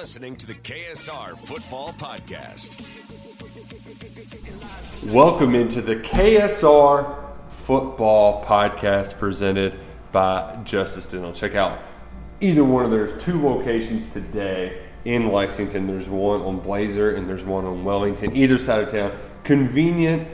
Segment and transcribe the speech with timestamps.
[0.00, 2.80] Listening to the KSR Football Podcast.
[5.12, 9.78] Welcome into the KSR Football Podcast presented
[10.10, 11.34] by Justice Dental.
[11.34, 11.80] Check out
[12.40, 15.86] either one of those two locations today in Lexington.
[15.86, 19.12] There's one on Blazer and there's one on Wellington, either side of town.
[19.44, 20.26] Convenient,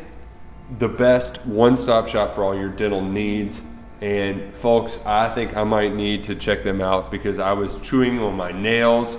[0.78, 3.62] the best one stop shop for all your dental needs.
[4.00, 8.20] And folks, I think I might need to check them out because I was chewing
[8.20, 9.16] on my nails,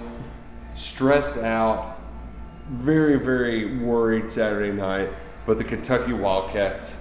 [0.78, 2.00] stressed out,
[2.70, 5.10] very, very worried Saturday night,
[5.46, 6.98] but the Kentucky Wildcats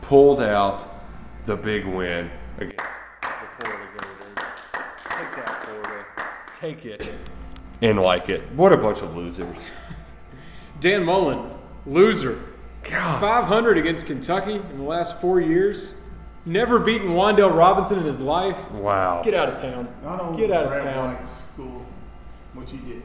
[0.00, 1.02] pulled out
[1.46, 2.76] the big win against
[3.22, 3.28] the
[3.58, 4.46] Florida Gators.
[5.08, 6.04] Take that, Florida.
[6.60, 7.12] Take it
[7.82, 8.50] and like it.
[8.52, 9.56] What a bunch of losers.
[10.80, 11.50] Dan Mullen,
[11.86, 12.40] loser.
[12.84, 13.20] God.
[13.20, 15.94] 500 against Kentucky in the last four years.
[16.44, 18.70] Never beaten Wandale Robinson in his life.
[18.70, 19.22] Wow.
[19.24, 19.88] Get out of town.
[20.04, 21.14] Not only Get out of town.
[21.14, 21.84] White's school,
[22.54, 23.02] which he did.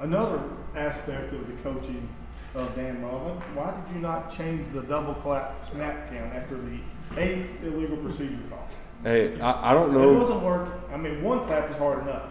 [0.00, 0.42] Another
[0.76, 2.08] aspect of the coaching
[2.54, 6.78] of Dan Mullen, why did you not change the double clap snap count after the
[7.16, 8.68] eighth illegal procedure call?
[9.02, 10.10] Hey, I, I don't know.
[10.10, 10.18] It know.
[10.18, 10.72] wasn't working.
[10.92, 12.30] I mean, one clap is hard enough.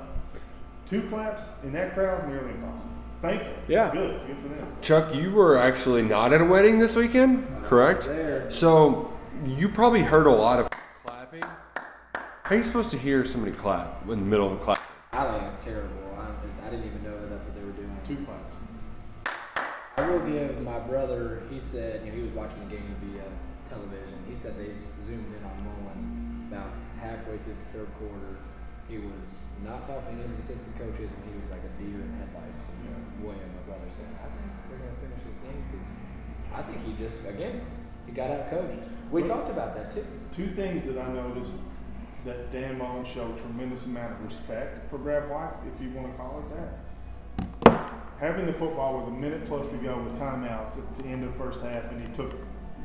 [0.88, 2.91] Two claps in that crowd, nearly impossible.
[3.22, 3.53] Thankful.
[3.68, 3.91] Yeah.
[3.91, 4.28] Good.
[4.28, 4.78] Good for them.
[4.81, 8.03] Chuck, you were actually not at a wedding this weekend, correct?
[8.03, 8.51] There.
[8.51, 9.13] So
[9.45, 10.69] you probably heard a lot of
[11.06, 11.41] clapping.
[11.41, 14.81] How are you supposed to hear somebody clap in the middle of a clap?
[15.13, 15.90] I think it's terrible.
[16.19, 17.97] I, don't think, I didn't even know that that's what they were doing.
[18.06, 18.53] Two claps.
[20.03, 21.44] I will give my brother.
[21.50, 23.24] He said, you know, he was watching the game via
[23.72, 24.19] television.
[24.28, 24.75] He said they
[25.08, 28.36] zoomed in on Mullen about halfway through the third quarter.
[28.92, 29.24] He was
[29.63, 32.59] not talking to his assistant coaches, and he was like a deer in headlights.
[32.84, 35.88] And William, my brother, said, "I think they're going to finish this game because
[36.52, 37.63] I think he just again
[38.06, 40.03] he got out coached." We talked about that too.
[40.36, 41.56] Two things that I noticed
[42.25, 46.18] that Dan Mullen showed tremendous amount of respect for Brad White, if you want to
[46.19, 48.03] call it that.
[48.19, 51.34] Having the football with a minute plus to go with timeouts at the end of
[51.34, 52.31] the first half, and he took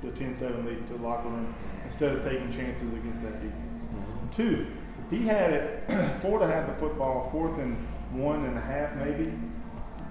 [0.01, 3.85] the 10-7 lead to the locker room instead of taking chances against that defense.
[3.85, 4.31] Mm-hmm.
[4.31, 4.67] Two,
[5.11, 6.19] he had it.
[6.21, 7.77] Florida had the football fourth and
[8.13, 9.33] one and a half, maybe,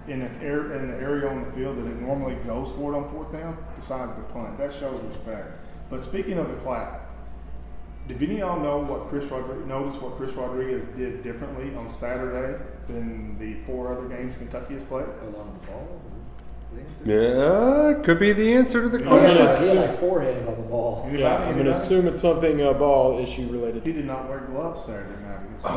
[0.08, 2.98] in an air, in an area on the field that it normally goes for it
[2.98, 4.58] on fourth down, decides to punt.
[4.58, 5.50] That shows respect.
[5.90, 7.10] But speaking of the clap,
[8.08, 11.90] did any of y'all know what Chris Rodriguez notice what Chris Rodriguez did differently on
[11.90, 15.06] Saturday than the four other games Kentucky has played?
[15.22, 16.02] Along the ball.
[16.74, 17.98] Is the answer?
[17.98, 19.10] Yeah, could be the answer to the Yeah.
[19.10, 19.46] He had question.
[19.48, 21.02] like- he had like four hands on the ball.
[21.04, 21.24] Anybody?
[21.24, 21.80] Yeah, I'm going to Anybody?
[21.80, 23.84] assume it's something uh, ball issue related.
[23.86, 25.40] He did not wear gloves Saturday night.
[25.46, 25.72] against Oh.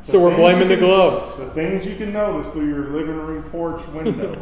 [0.00, 0.04] Yeah.
[0.12, 1.36] So we're blaming you the can- gloves.
[1.36, 4.34] The things you can notice through your living room porch window.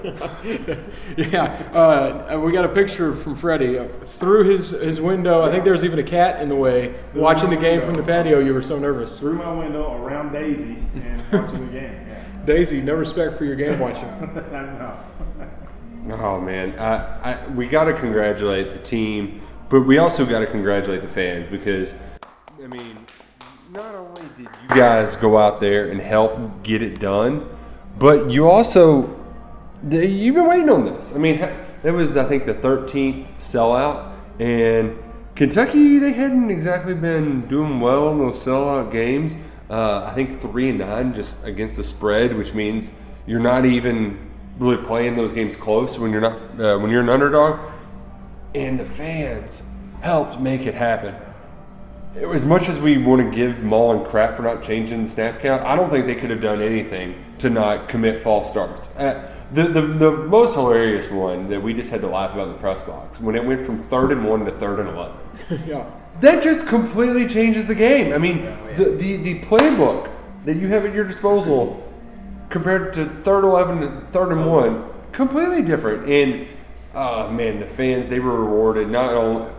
[1.16, 3.88] Yeah, uh, we got a picture from Freddie uh,
[4.18, 5.42] through his, his window.
[5.42, 8.02] I think there was even a cat in the way watching the game from the
[8.02, 8.38] patio.
[8.40, 9.18] You were so nervous.
[9.18, 12.06] through my window around Daisy and watching the game.
[12.06, 12.22] Yeah.
[12.44, 14.04] Daisy, no respect for your game watching.
[14.52, 14.98] I know.
[16.18, 20.46] Oh man, I, I, we got to congratulate the team, but we also got to
[20.46, 21.94] congratulate the fans because,
[22.62, 22.98] I mean,
[23.70, 27.48] not only did you guys go out there and help get it done,
[27.98, 29.08] but you also
[29.90, 31.12] you've been waiting on this.
[31.14, 34.96] I mean, that was I think the 13th sellout, and
[35.34, 39.36] Kentucky they hadn't exactly been doing well in those sellout games.
[39.68, 42.90] Uh, I think three and nine just against the spread, which means
[43.26, 47.08] you're not even really playing those games close when you're not uh, when you're an
[47.08, 47.72] underdog.
[48.54, 49.62] And the fans
[50.00, 51.16] helped make it happen.
[52.16, 55.62] As much as we want to give Mullen crap for not changing the snap count,
[55.62, 58.88] I don't think they could have done anything to not commit false starts.
[58.96, 62.54] Uh, the, the, the most hilarious one that we just had to laugh about in
[62.54, 65.16] the press box when it went from third and one to third and 11.
[65.66, 65.90] yeah.
[66.20, 68.14] That just completely changes the game.
[68.14, 68.44] I mean,
[68.76, 70.10] the, the, the playbook
[70.44, 71.82] that you have at your disposal
[72.48, 76.08] compared to third 11 to third and one, completely different.
[76.08, 76.48] And,
[76.94, 78.88] uh, man, the fans, they were rewarded.
[78.88, 79.52] Not only,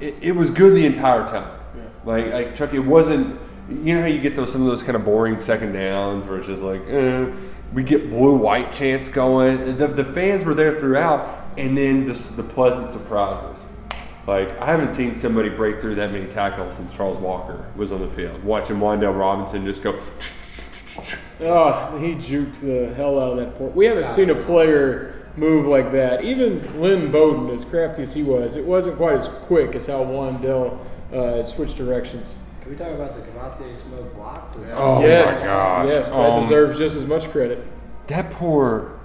[0.00, 1.58] it, it was good the entire time.
[2.04, 3.38] Like, like, Chuck, it wasn't,
[3.68, 6.38] you know how you get those some of those kind of boring second downs where
[6.38, 7.26] it's just like, eh,
[7.72, 9.76] we get blue white chants going.
[9.76, 13.66] The, the fans were there throughout, and then the, the pleasant surprises.
[14.26, 18.00] Like I haven't seen somebody break through that many tackles since Charles Walker was on
[18.00, 18.42] the field.
[18.44, 19.98] Watching Wandale Robinson just go.
[21.40, 23.74] Oh, he juked the hell out of that port.
[23.74, 26.22] We haven't seen a player move like that.
[26.22, 30.04] Even Lynn Bowden, as crafty as he was, it wasn't quite as quick as how
[30.04, 30.78] Wandale
[31.12, 32.36] uh, switched directions.
[32.60, 34.54] Can we talk about the Kavosiey Smoke block?
[34.74, 35.88] Oh yes, my gosh!
[35.88, 37.66] Yes, that Um, deserves just as much credit.
[38.06, 39.00] That poor.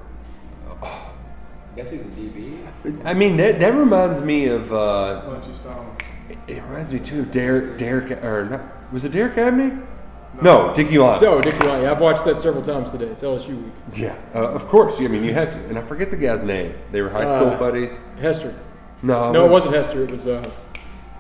[0.81, 2.57] I guess he's a DB.
[3.03, 4.71] I mean, that, that reminds me of.
[4.71, 5.95] Uh, Bunchy Stone.
[6.47, 7.77] it reminds me too of Derek.
[7.77, 9.71] Derek or not, was it Derek Abney?
[10.41, 11.23] No, Dickie Lyons.
[11.23, 11.85] Oh, Dickie Lyons.
[11.85, 13.05] I've watched that several times today.
[13.05, 13.73] It's LSU week.
[13.95, 14.99] Yeah, uh, of course.
[14.99, 15.59] I mean, you had to.
[15.65, 16.73] And I forget the guy's name.
[16.91, 17.97] They were high school Uh, buddies.
[18.19, 18.53] Hester.
[19.01, 20.03] No, No, it wasn't Hester.
[20.03, 20.27] It was.
[20.27, 20.43] Uh,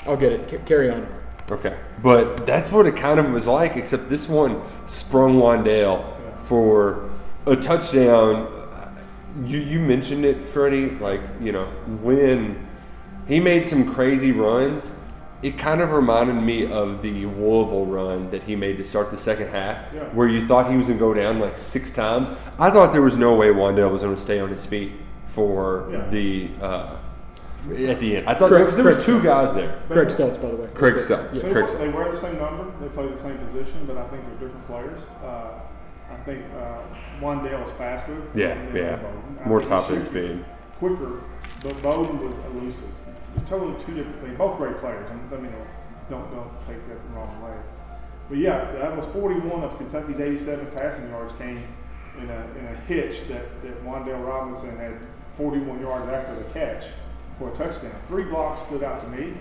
[0.05, 0.49] I'll get it.
[0.49, 1.07] C- carry on.
[1.51, 6.03] Okay, but that's what it kind of was like, except this one sprung Wandale
[6.45, 7.09] for
[7.45, 8.47] a touchdown.
[9.45, 10.89] You you mentioned it, Freddie.
[10.91, 11.65] Like you know
[12.01, 12.65] when
[13.27, 14.89] he made some crazy runs,
[15.45, 19.17] it kind of reminded me of the Louisville run that he made to start the
[19.17, 20.05] second half, Yeah.
[20.05, 22.31] where you thought he was going to go down like six times.
[22.57, 24.93] I thought there was no way Wandale was going to stay on his feet
[25.27, 26.09] for Yeah.
[26.09, 26.95] the uh,
[27.87, 28.27] at the end.
[28.27, 29.79] I thought Correct, because there was two guys there.
[29.87, 30.67] Craig Stelz, by the way.
[30.73, 31.39] Craig Stutz.
[31.39, 32.65] They, Craig they wear the same number.
[32.81, 35.01] They play the same position, but I think they're different players.
[35.23, 35.59] Uh,
[36.11, 36.79] I think uh,
[37.21, 38.19] Wandale is faster.
[38.33, 38.95] Yeah, than yeah.
[38.95, 39.39] Bowden.
[39.45, 40.43] More top end speed.
[40.79, 41.21] Quicker,
[41.61, 42.89] but Bowden was elusive.
[43.45, 44.37] Totally two different things.
[44.37, 45.09] Both great players.
[45.11, 45.65] and Let me know.
[46.09, 47.55] Don't don't take that the wrong way.
[48.29, 51.63] But yeah, that was 41 of Kentucky's 87 passing yards came
[52.17, 54.97] in a in a hitch that that Wandale Robinson had
[55.33, 56.85] 41 yards after the catch
[57.37, 57.95] for a touchdown.
[58.07, 59.33] Three blocks stood out to me.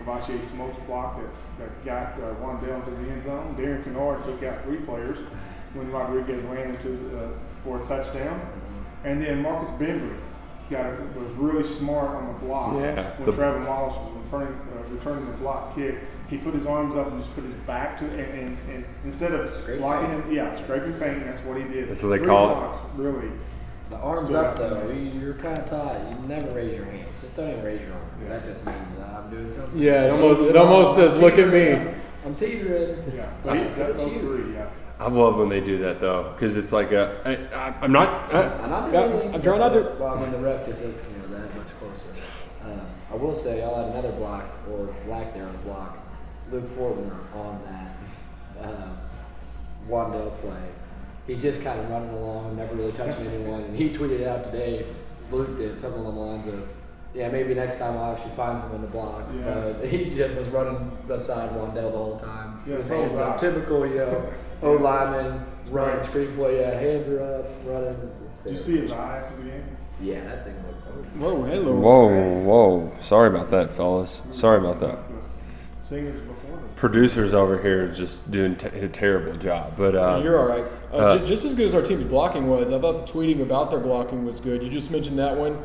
[0.00, 3.54] Kavosiey Smoke's block that, that got uh, Wandale into the end zone.
[3.56, 5.18] Darian Kinnard took out three players
[5.74, 7.28] when Rodriguez ran into uh,
[7.62, 8.40] for a touchdown.
[9.04, 10.18] And then Marcus Bembry
[10.70, 14.54] got a, was really smart on the block Yeah, when the- Trevin Wallace was returning,
[14.54, 15.96] uh, returning the block kick.
[16.28, 18.84] He put his arms up and just put his back to it, and, and, and
[19.04, 20.24] instead of Scrape blocking paint.
[20.24, 21.24] him, yeah, scraping paint.
[21.26, 21.90] That's what he did.
[21.90, 22.80] That's what they Three call it?
[22.96, 23.28] Really,
[23.90, 25.10] The arms up though, me.
[25.10, 25.98] you- you're kind of taught.
[26.08, 27.08] You never raise your hands.
[27.20, 28.28] Just don't even raise your arms.
[28.28, 29.78] That just means uh, I'm doing something.
[29.78, 31.92] Yeah, it almost it almost says, "Look at me."
[32.24, 33.12] I'm teetering.
[33.14, 33.28] yeah.
[33.44, 34.20] Like, He- that, those you.
[34.20, 34.66] three, yeah.
[35.02, 37.20] I love when they do that though, because it's like a.
[37.24, 38.32] I, I, I'm not.
[38.32, 39.34] Uh, I'm not Yeah, doing anything.
[39.34, 39.80] I'm trying not to.
[39.98, 42.02] Well, I mean, the ref just looks, you know, that much closer.
[42.62, 45.98] Uh, I will say, I'll add another block or lack there of the block.
[46.52, 48.88] Luke Fortner on that uh,
[49.88, 50.68] Wandale play.
[51.26, 53.62] He's just kind of running along, never really touching anyone.
[53.62, 54.86] And he tweeted out today,
[55.30, 56.68] Luke did something along the lines of,
[57.14, 59.72] "Yeah, maybe next time I'll actually find someone to block." Yeah.
[59.80, 62.62] But he just was running beside Wandale the whole time.
[62.66, 64.32] Yeah, His it's all hands up, typical, you know,
[64.62, 66.02] O lineman running Right.
[66.02, 66.60] screenplay.
[66.60, 67.96] Yeah, hands are up, running.
[68.04, 69.62] It's, it's Did you see his eye after the game?
[70.00, 71.16] Yeah, that thing looked.
[71.16, 71.74] Whoa, hello.
[71.74, 72.92] whoa, whoa!
[73.00, 74.20] Sorry about that, fellas.
[74.32, 74.98] Sorry about that.
[75.80, 76.68] The singers before them.
[76.76, 80.64] Producers over here just doing t- a terrible job, but uh, You're all right.
[80.92, 83.40] Uh, uh, ju- just as good as our team's blocking was, I thought the tweeting
[83.42, 84.62] about their blocking was good.
[84.62, 85.58] You just mentioned that one.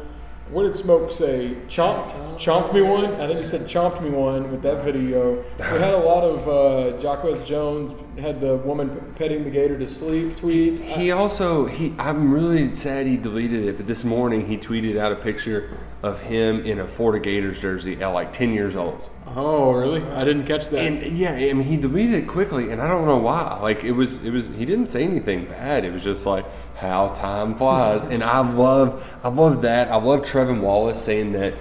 [0.50, 1.58] What did Smoke say?
[1.68, 3.20] Chomp, chomped me one.
[3.20, 5.44] I think he said chomped me one with that video.
[5.58, 9.86] We had a lot of uh, Jacquez Jones had the woman petting the gator to
[9.86, 10.80] sleep tweet.
[10.80, 15.12] He also he I'm really sad he deleted it, but this morning he tweeted out
[15.12, 19.10] a picture of him in a Florida Gators jersey at like 10 years old.
[19.36, 20.02] oh, really?
[20.02, 20.80] I didn't catch that.
[20.80, 23.60] And yeah, I mean he deleted it quickly and I don't know why.
[23.62, 25.84] Like it was it was he didn't say anything bad.
[25.84, 26.46] It was just like
[26.78, 28.04] how time flies.
[28.06, 29.90] and I love I love that.
[29.90, 31.54] I love Trevin Wallace saying that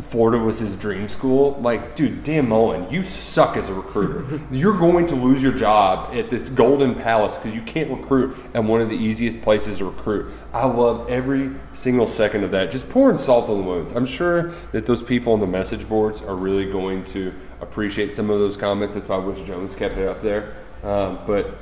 [0.00, 1.52] Florida was his dream school.
[1.60, 4.40] Like, dude, Dan Mullen, you suck as a recruiter.
[4.50, 8.64] You're going to lose your job at this Golden Palace because you can't recruit at
[8.64, 10.32] one of the easiest places to recruit.
[10.52, 12.72] I love every single second of that.
[12.72, 13.92] Just pouring salt on the wounds.
[13.92, 18.30] I'm sure that those people on the message boards are really going to appreciate some
[18.30, 18.94] of those comments.
[18.94, 20.54] That's why I wish Jones kept it up there.
[20.82, 21.56] Um, but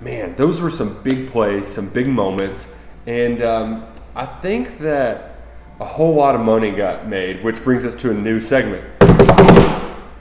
[0.00, 2.74] man, those were some big plays, some big moments,
[3.06, 5.34] and um, I think that
[5.80, 8.84] a whole lot of money got made, which brings us to a new segment.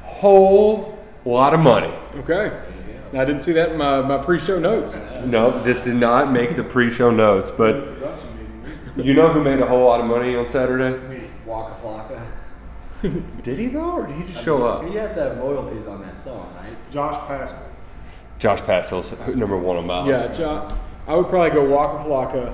[0.04, 1.94] Whole lot of money.
[2.18, 2.60] Okay.
[3.14, 5.00] I didn't see that in my, my pre-show notes.
[5.24, 7.94] No, this did not make the pre-show notes, but
[8.98, 11.00] you know who made a whole lot of money on Saturday?
[11.46, 12.22] Waka Flocka.
[13.44, 14.86] Did he though, or did he just show up?
[14.86, 16.92] He has to have loyalties on that song, right?
[16.92, 17.67] Josh Paschal.
[18.40, 20.08] Josh Paschal's number one on miles.
[20.08, 20.68] Yeah, Jo-
[21.08, 22.54] I would probably go Waka Flocka,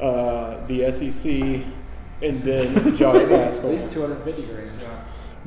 [0.00, 1.62] uh, the SEC,
[2.22, 3.70] and then Josh At Paschal.
[3.70, 4.70] least 250 grand.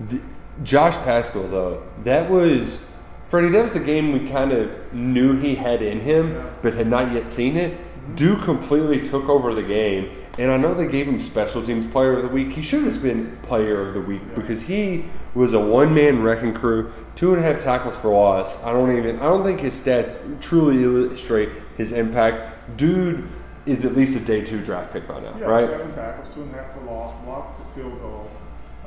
[0.10, 0.22] The-
[0.63, 2.86] Josh Paschal, though, that was
[3.30, 3.50] Freddie.
[3.50, 7.13] That was the game we kind of knew he had in him, but had not
[7.13, 7.78] yet seen it.
[8.16, 12.13] Dude completely took over the game, and I know they gave him Special Teams Player
[12.18, 12.51] of the Week.
[12.51, 16.92] He should have been Player of the Week because he was a one-man wrecking crew,
[17.20, 18.64] two and a half tackles for loss.
[18.64, 19.20] I don't even.
[19.20, 22.78] I don't think his stats truly illustrate his impact.
[22.78, 23.28] Dude
[23.66, 25.68] is at least a day two draft pick by now, Yeah, right?
[25.68, 28.32] seven tackles, two and a half for loss, blocked the field goal.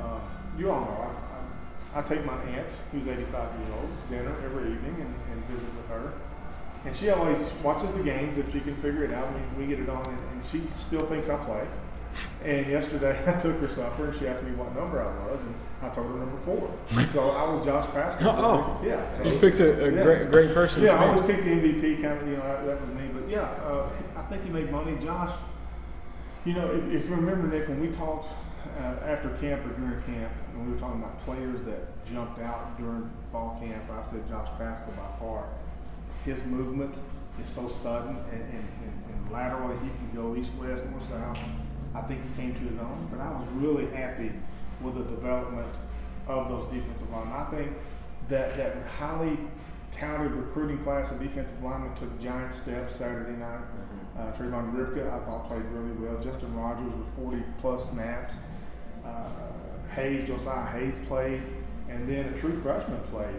[0.01, 0.19] Um,
[0.57, 1.11] you all know,
[1.93, 5.45] I, I, I take my aunt, who's 85 years old, dinner every evening and, and
[5.45, 6.11] visit with her.
[6.85, 9.27] And she always watches the games if she can figure it out.
[9.55, 11.67] We, we get it on, and, and she still thinks I play.
[12.43, 15.55] And yesterday I took her supper, and she asked me what number I was, and
[15.81, 16.69] I told her number four.
[17.13, 18.29] so I was Josh Paschal.
[18.29, 18.81] Oh.
[18.83, 19.23] yeah.
[19.23, 20.03] So, You picked a, a yeah.
[20.03, 20.81] great, great person.
[20.81, 23.07] to Yeah, I always pick the MVP kind of, you know, that, was me.
[23.13, 24.97] But yeah, uh, I think he made money.
[25.01, 25.31] Josh,
[26.45, 28.27] you know, if, if you remember, Nick, when we talked
[28.79, 32.77] uh, after camp or during camp, when we were talking about players that jumped out
[32.77, 35.47] during fall camp, I said Josh Paschal by far.
[36.25, 36.95] His movement
[37.41, 41.37] is so sudden and, and, and, and laterally, he can go east, west, north, south.
[41.95, 44.31] I think he came to his own, but I was really happy
[44.81, 45.75] with the development
[46.27, 47.33] of those defensive linemen.
[47.33, 47.71] I think
[48.29, 49.37] that that highly
[49.91, 53.59] touted recruiting class of defensive linemen took giant steps Saturday night.
[54.17, 56.21] Uh, Tre'Vonn Rybka, I thought played really well.
[56.21, 58.35] Justin Rogers with 40 plus snaps.
[59.05, 59.29] Uh,
[59.95, 61.41] Hayes, Josiah Hayes played,
[61.89, 63.35] and then a true freshman played,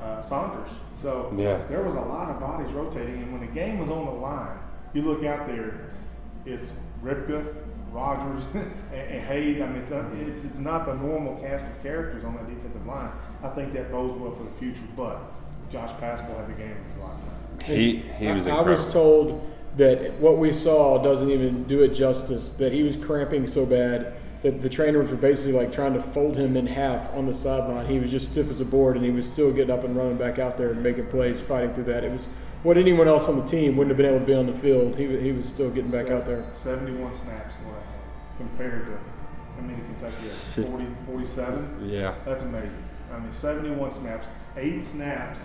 [0.00, 0.68] uh, Saunders.
[0.96, 1.58] So Yeah.
[1.68, 4.58] there was a lot of bodies rotating, and when the game was on the line,
[4.92, 5.74] you look out there,
[6.44, 7.46] it's Ripka,
[7.94, 9.62] Rogers, and, and Hayes.
[9.62, 12.84] I mean, it's, uh, it's it's not the normal cast of characters on that defensive
[12.86, 13.10] line.
[13.42, 14.82] I think that bodes well for the future.
[14.96, 15.20] But
[15.70, 17.58] Josh Paschal had the game of his lifetime.
[17.64, 21.90] He he was I, I was told that what we saw doesn't even do it
[21.90, 22.52] justice.
[22.52, 26.36] That he was cramping so bad that the trainers were basically like trying to fold
[26.36, 27.86] him in half on the sideline.
[27.86, 30.18] He was just stiff as a board, and he was still getting up and running
[30.18, 32.02] back out there and making plays, fighting through that.
[32.02, 32.28] It was
[32.64, 34.96] what anyone else on the team wouldn't have been able to be on the field.
[34.96, 36.44] He, he was still getting back out there.
[36.50, 38.98] 71 snaps what I had compared to,
[39.58, 41.88] I mean, Kentucky had 40, 47.
[41.88, 42.14] Yeah.
[42.24, 42.82] That's amazing.
[43.12, 45.38] I mean, 71 snaps, eight snaps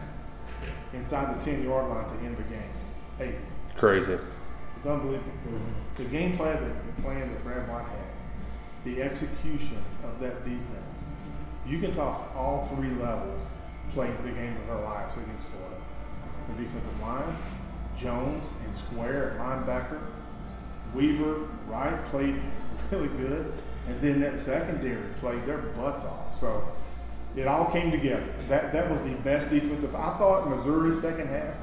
[0.93, 2.71] inside the 10 yard line to end the game.
[3.19, 3.35] Eight.
[3.75, 4.17] Crazy.
[4.77, 5.31] It's unbelievable.
[5.45, 5.95] Mm-hmm.
[5.95, 11.03] The game plan that the plan that Brad White had, the execution of that defense.
[11.67, 13.41] You can talk all three levels
[13.91, 15.68] played the game of their lives against Florida.
[16.55, 17.37] The defensive line,
[17.97, 19.99] Jones and Square at linebacker,
[20.93, 22.41] Weaver, Wright played
[22.91, 23.53] really good,
[23.87, 26.39] and then that secondary played their butts off.
[26.39, 26.67] So
[27.35, 28.33] it all came together.
[28.47, 29.95] That that was the best defensive.
[29.95, 31.55] I thought Missouri second half,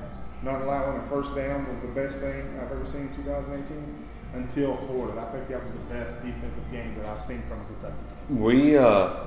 [0.43, 4.77] not allowing a first down was the best thing I've ever seen in 2018 until
[4.77, 5.21] Florida.
[5.21, 7.95] I think that was the best defensive game that I've seen from a Kentucky.
[8.31, 9.25] We uh,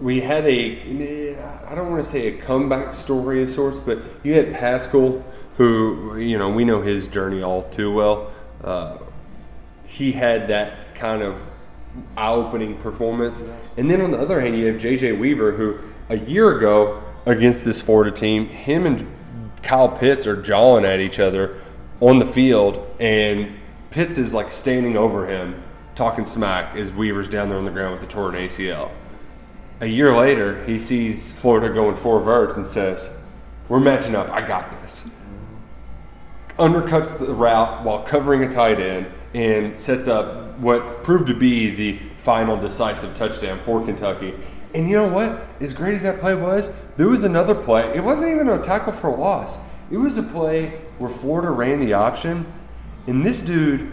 [0.00, 4.34] we had a I don't want to say a comeback story of sorts, but you
[4.34, 5.24] had Paschal,
[5.56, 8.32] who you know we know his journey all too well.
[8.62, 8.98] Uh,
[9.86, 11.40] he had that kind of
[12.16, 13.42] eye-opening performance,
[13.76, 15.12] and then on the other hand, you have J.J.
[15.12, 15.78] Weaver, who
[16.08, 19.10] a year ago against this Florida team, him and
[19.62, 21.60] Kyle Pitts are jawing at each other
[22.00, 23.58] on the field, and
[23.90, 25.62] Pitts is like standing over him,
[25.94, 28.90] talking smack as Weaver's down there on the ground with the torn ACL.
[29.80, 33.18] A year later, he sees Florida going four verts and says,
[33.68, 34.30] "We're matching up.
[34.30, 35.06] I got this."
[36.58, 41.74] Undercuts the route while covering a tight end and sets up what proved to be
[41.74, 44.34] the final decisive touchdown for Kentucky.
[44.74, 45.46] And you know what?
[45.60, 46.68] As great as that play was,
[46.98, 47.90] there was another play.
[47.94, 49.56] It wasn't even a tackle for a loss.
[49.90, 52.44] It was a play where Florida ran the option,
[53.06, 53.90] and this dude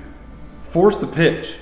[0.69, 1.55] forced the pitch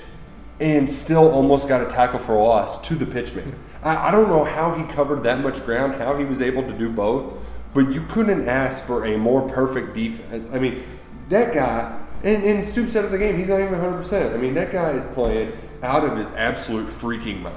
[0.58, 3.54] and still almost got a tackle for loss to the pitchman.
[3.86, 6.72] I, I don't know how he covered that much ground, how he was able to
[6.72, 7.34] do both,
[7.72, 10.50] but you couldn't ask for a more perfect defense.
[10.52, 10.82] I mean,
[11.28, 14.34] that guy, and, and Stoop said at the game, he's not even 100%.
[14.34, 15.52] I mean, that guy is playing
[15.84, 17.56] out of his absolute freaking mind.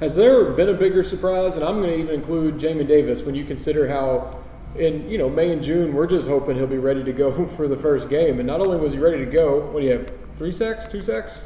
[0.00, 1.56] Has there been a bigger surprise?
[1.56, 4.40] And I'm going to even include Jamin Davis when you consider how,
[4.76, 7.68] in you know May and June, we're just hoping he'll be ready to go for
[7.68, 8.38] the first game.
[8.38, 10.12] And not only was he ready to go, what do you have?
[10.36, 11.38] Three sacks, two sacks?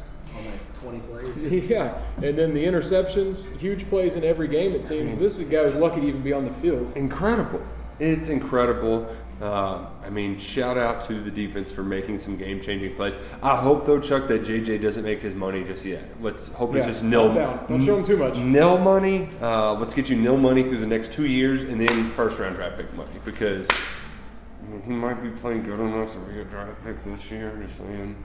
[0.88, 1.52] On like 20 plays.
[1.68, 4.72] Yeah, and then the interceptions, huge plays in every game.
[4.74, 6.96] It seems this is a guy who's lucky to even be on the field.
[6.96, 7.60] Incredible.
[7.98, 9.14] It's incredible.
[9.40, 13.14] Uh, I mean, shout out to the defense for making some game changing plays.
[13.40, 16.02] I hope, though, Chuck, that JJ doesn't make his money just yet.
[16.20, 17.26] Let's hope it's just nil.
[17.26, 17.66] calm down.
[17.68, 18.36] Don't show him too much.
[18.36, 19.30] Nil money.
[19.40, 22.56] Uh, let's get you nil money through the next two years and then first round
[22.56, 26.44] draft pick money because I mean, he might be playing good enough to be a
[26.44, 27.56] draft pick this year.
[27.64, 28.16] Just saying.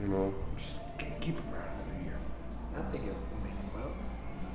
[0.00, 2.18] You know, just keep him around another year.
[2.76, 3.92] I think it'll, I mean, well,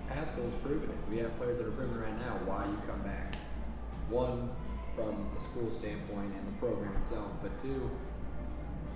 [0.10, 0.98] Haskell's proven it.
[1.10, 3.36] We have players that are proving right now why you come back.
[4.10, 4.50] One,
[4.96, 7.90] from a school standpoint and the program itself, but two,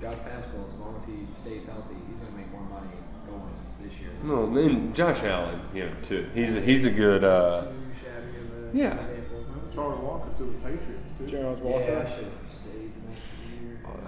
[0.02, 2.90] Josh Paschal, as long as he stays healthy, he's going to make more money
[3.30, 4.10] going this year.
[4.24, 6.28] No, then Josh Allen, you know, too.
[6.34, 7.24] He's a, he's a good.
[7.24, 8.98] Uh, too shabby of a Yeah.
[9.00, 9.46] example.
[9.74, 11.28] Charles Walker to the Patriots too.
[11.28, 11.98] Charles Yeah, Walker.
[12.08, 13.22] I should have stayed next
[13.62, 14.00] year or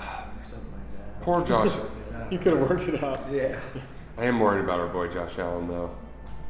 [0.50, 1.22] something like that.
[1.22, 1.72] poor Josh.
[2.30, 3.20] He could have worked it out.
[3.32, 3.60] Yeah.
[4.18, 5.92] I am worried about our boy Josh Allen, though.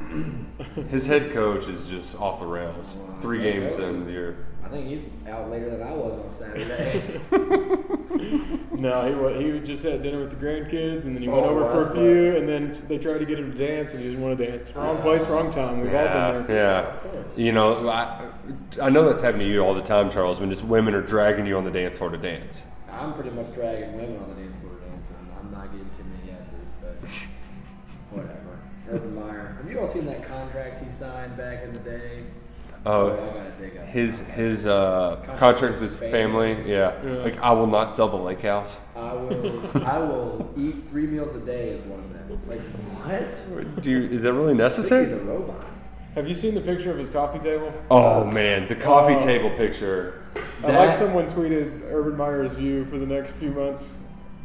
[0.90, 2.98] His head coach is just off the rails.
[3.20, 4.46] Three games in is- the year.
[4.64, 7.20] I think he's out later than I was on Saturday.
[8.72, 11.50] No, he wa he just had dinner with the grandkids, and then he went Oh,
[11.50, 14.08] over for a few, and then they tried to get him to dance, and he
[14.10, 14.74] didn't want to dance.
[14.74, 15.80] Wrong place, wrong time.
[15.80, 16.96] We've all Yeah, been there.
[17.14, 17.22] yeah.
[17.36, 18.30] You know, I,
[18.80, 20.40] I know that's happening to you all the time, Charles.
[20.40, 22.62] When just women are dragging you on the dance floor to dance.
[22.90, 25.16] I'm pretty much dragging women on the dance floor to dancing.
[25.40, 27.10] I'm not getting too many yeses, but
[28.14, 28.40] whatever.
[28.90, 29.56] Urban Meyer.
[29.60, 32.24] Have you all seen that contract he signed back in the day?
[32.86, 33.86] Oh, I gotta dig up.
[33.86, 36.52] his his uh, contract with his family.
[36.70, 36.92] Yeah.
[37.02, 37.12] Yeah.
[37.22, 38.76] like I will not sell the lake house.
[38.94, 39.70] I will.
[39.86, 42.38] I will eat three meals a day as one of them.
[42.38, 43.82] It's like what?
[43.82, 45.04] Do you, is that really I think necessary?
[45.04, 45.64] he's a robot.
[46.14, 47.72] Have you seen the picture of his coffee table?
[47.90, 49.18] Oh man, the coffee Oh.
[49.18, 50.22] table picture.
[50.62, 53.96] I like someone tweeted Urban Meyer's view for the next few months,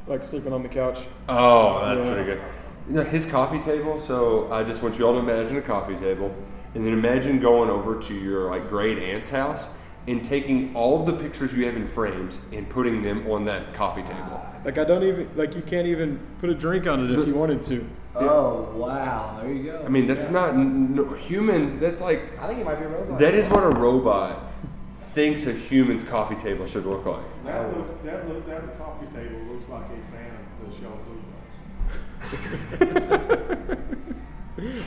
[0.08, 0.99] like sleeping on the couch.
[1.27, 2.13] Oh, that's Yeah.
[2.13, 2.41] pretty good.
[2.89, 3.99] You know, his coffee table.
[3.99, 6.34] So I just want you all to imagine a coffee table,
[6.73, 9.67] and then imagine going over to your like great aunt's house
[10.08, 13.75] and taking all of the pictures you have in frames and putting them on that
[13.75, 14.43] coffee table.
[14.65, 17.36] Like I don't even like you can't even put a drink on it if you
[17.36, 17.88] wanted to.
[18.15, 19.39] Oh wow!
[19.41, 19.84] There you go.
[19.86, 21.78] I mean, that's not no, humans.
[21.78, 23.19] That's like I think it might be a robot.
[23.19, 24.52] that is what a robot
[25.13, 27.23] thinks a human's coffee table should look like.
[27.45, 30.32] That looks that look that coffee table looks like a fan
[30.63, 31.28] of the show Blue Bloods.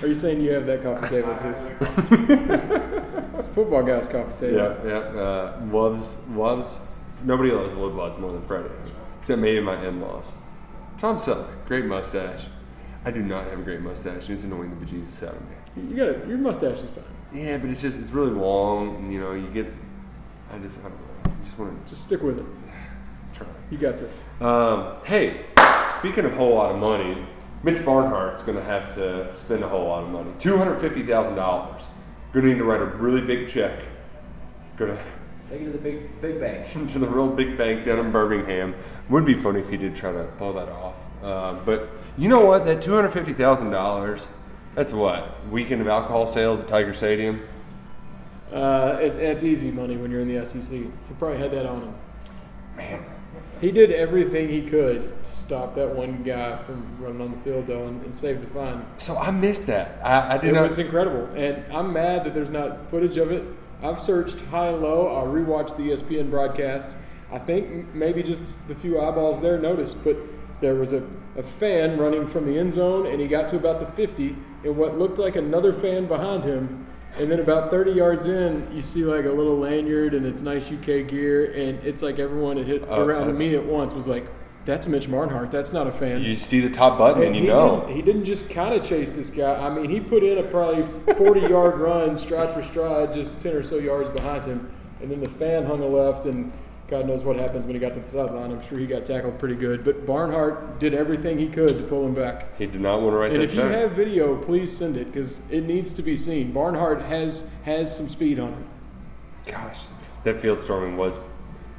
[0.03, 1.45] Are you saying you have that coffee table too?
[1.45, 4.59] have that coffee It's a football guy's coffee table.
[4.59, 5.21] Yeah, yeah.
[5.21, 6.81] Uh, loves loves.
[7.25, 8.68] Nobody loves Bloods more than Freddie,
[9.18, 10.33] except maybe my in-laws.
[10.99, 12.47] Tom Selleck, great mustache.
[13.05, 15.90] I do not have a great mustache, and it's annoying the bejesus out of me.
[15.90, 16.29] You got it.
[16.29, 17.05] Your mustache is fine.
[17.33, 19.66] Yeah, but it's just it's really long, and you know you get.
[20.53, 21.33] I just I don't know.
[21.40, 22.45] I just want to Just stick with it.
[23.35, 23.47] try.
[23.71, 24.18] You got this.
[24.40, 25.47] Um, hey,
[26.03, 27.25] speaking of a whole lot of money,
[27.62, 30.33] Mitch Barnhart's going to have to spend a whole lot of money.
[30.37, 31.81] Two hundred fifty thousand dollars.
[32.33, 33.85] Going to need to write a really big check.
[34.77, 35.03] Going to
[35.49, 36.67] Take it to the big big bank.
[36.88, 38.75] to the real big bank down in Birmingham.
[39.11, 40.97] Would be funny if he did try to pull that off.
[41.23, 41.88] Uh, but
[42.19, 42.65] you know what?
[42.65, 44.27] That two hundred fifty thousand dollars.
[44.75, 47.41] That's what weekend of alcohol sales at Tiger Stadium.
[48.53, 50.69] Uh, it, it's easy money when you're in the SEC.
[50.69, 51.95] He probably had that on him.
[52.77, 53.05] Man,
[53.62, 57.66] He did everything he could to stop that one guy from running on the field,
[57.68, 58.85] though, and, and save the fine.
[58.98, 60.01] so I missed that.
[60.05, 60.64] I, I did It not.
[60.64, 63.44] was incredible, and I'm mad that there's not footage of it.
[63.81, 65.07] I've searched high and low.
[65.16, 66.96] I rewatched the ESPN broadcast.
[67.33, 70.16] I think maybe just the few eyeballs there noticed, but
[70.61, 71.03] there was a,
[71.37, 74.77] a fan running from the end zone, and he got to about the 50, and
[74.77, 76.85] what looked like another fan behind him.
[77.18, 80.70] And then about 30 yards in, you see like a little lanyard, and it's nice
[80.70, 83.37] UK gear, and it's like everyone had hit Oh, around okay.
[83.38, 84.27] me at once was like,
[84.64, 85.51] "That's Mitch Barnhart.
[85.51, 87.81] That's not a fan." You see the top button and you he know.
[87.81, 89.55] Didn't, he didn't just kind of chase this guy.
[89.55, 93.57] I mean, he put in a probably 40 yard run, stride for stride, just 10
[93.57, 94.70] or so yards behind him.
[95.03, 96.51] And then the fan hung a left, and
[96.88, 98.51] God knows what happens when he got to the sideline.
[98.51, 99.85] I'm sure he got tackled pretty good.
[99.85, 102.57] But Barnhart did everything he could to pull him back.
[102.59, 103.71] He did not want to write And that if you check.
[103.71, 106.53] have video, please send it because it needs to be seen.
[106.53, 108.64] Barnhart has has some speed on him.
[109.47, 109.81] Gosh,
[110.25, 111.18] that field storming was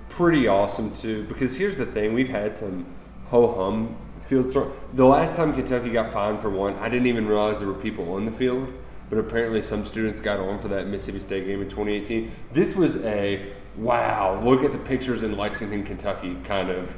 [0.10, 1.26] pretty awesome too.
[1.26, 2.86] Because here's the thing: we've had some
[3.28, 4.74] ho hum field storm.
[4.94, 8.14] The last time Kentucky got fined for one, I didn't even realize there were people
[8.14, 8.74] on the field.
[9.10, 12.32] But apparently, some students got on for that Mississippi State game in 2018.
[12.52, 14.42] This was a wow!
[14.44, 16.36] Look at the pictures in Lexington, Kentucky.
[16.44, 16.98] Kind of,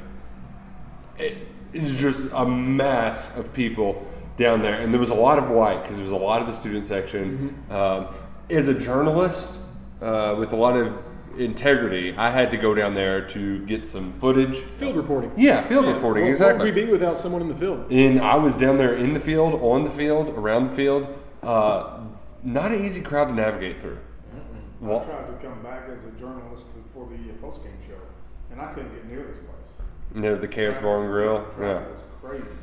[1.18, 1.38] it
[1.72, 5.82] is just a mass of people down there, and there was a lot of white
[5.82, 7.62] because there was a lot of the student section.
[7.70, 8.08] Um,
[8.50, 9.58] as a journalist
[10.00, 10.94] uh, with a lot of
[11.38, 14.56] integrity, I had to go down there to get some footage.
[14.78, 15.32] Field reporting.
[15.36, 16.58] Yeah, field reporting, What- exactly.
[16.58, 17.90] What would we be without someone in the field?
[17.90, 21.06] And I was down there in the field, on the field, around the field.
[21.42, 22.00] Uh,
[22.42, 23.98] not an easy crowd to navigate through.
[24.90, 28.00] I tried to come back as a journalist to, for the uh, post game show,
[28.50, 30.22] and I couldn't get near this place.
[30.22, 31.44] near the Chaos Bar and Grill.
[31.52, 31.56] Yeah.
[31.56, 32.56] Traffic was crazy.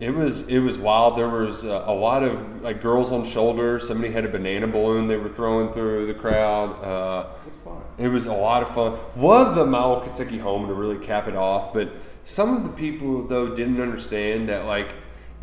[0.00, 1.16] It was it was wild.
[1.16, 3.86] There was uh, a lot of like girls on shoulders.
[3.86, 6.70] Somebody had a banana balloon they were throwing through the crowd.
[6.82, 7.80] Uh, It's fun.
[7.96, 8.98] it was a lot of fun.
[9.16, 11.72] Love the Mile Kentucky home to really cap it off.
[11.72, 11.90] But
[12.24, 14.94] some of the people though didn't understand that like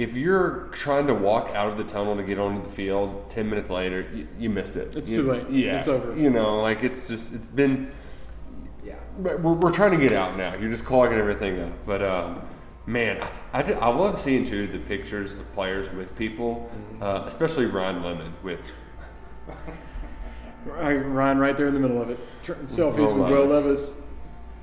[0.02, 3.48] if you're trying to walk out of the tunnel to get onto the field, ten
[3.50, 4.96] minutes later you, you missed it.
[4.96, 5.50] It's You- too late.
[5.50, 6.18] Yeah, It's over.
[6.20, 7.92] You know, like it's just it's been
[8.84, 8.96] Yeah.
[9.20, 10.56] we're, we're trying to get out now.
[10.56, 11.74] You're just clogging everything up.
[11.86, 12.42] But um,
[12.88, 13.22] man,
[13.54, 18.02] I, I, I love seeing too the pictures of players with people, uh, especially Ryan
[18.02, 18.60] Lemond with.
[20.66, 22.20] Ryan, right there in the middle of it.
[22.44, 23.96] Selfies with Will Levis.
[23.96, 23.96] Levis.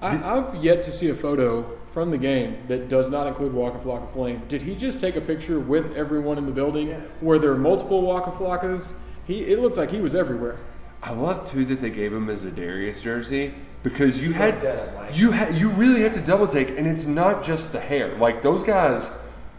[0.01, 1.63] I, I've yet to see a photo
[1.99, 4.41] from the game that does not include Waka Flocka Flame.
[4.47, 6.91] Did he just take a picture with everyone in the building?
[6.91, 7.09] Yes.
[7.21, 8.93] Were there multiple Waka Flockas?
[9.27, 10.59] He, it looked like he was everywhere.
[11.03, 15.33] I love too that they gave him a Darius jersey because you had that, you
[15.33, 18.17] had you really had to double take, and it's not just the hair.
[18.17, 19.11] Like those guys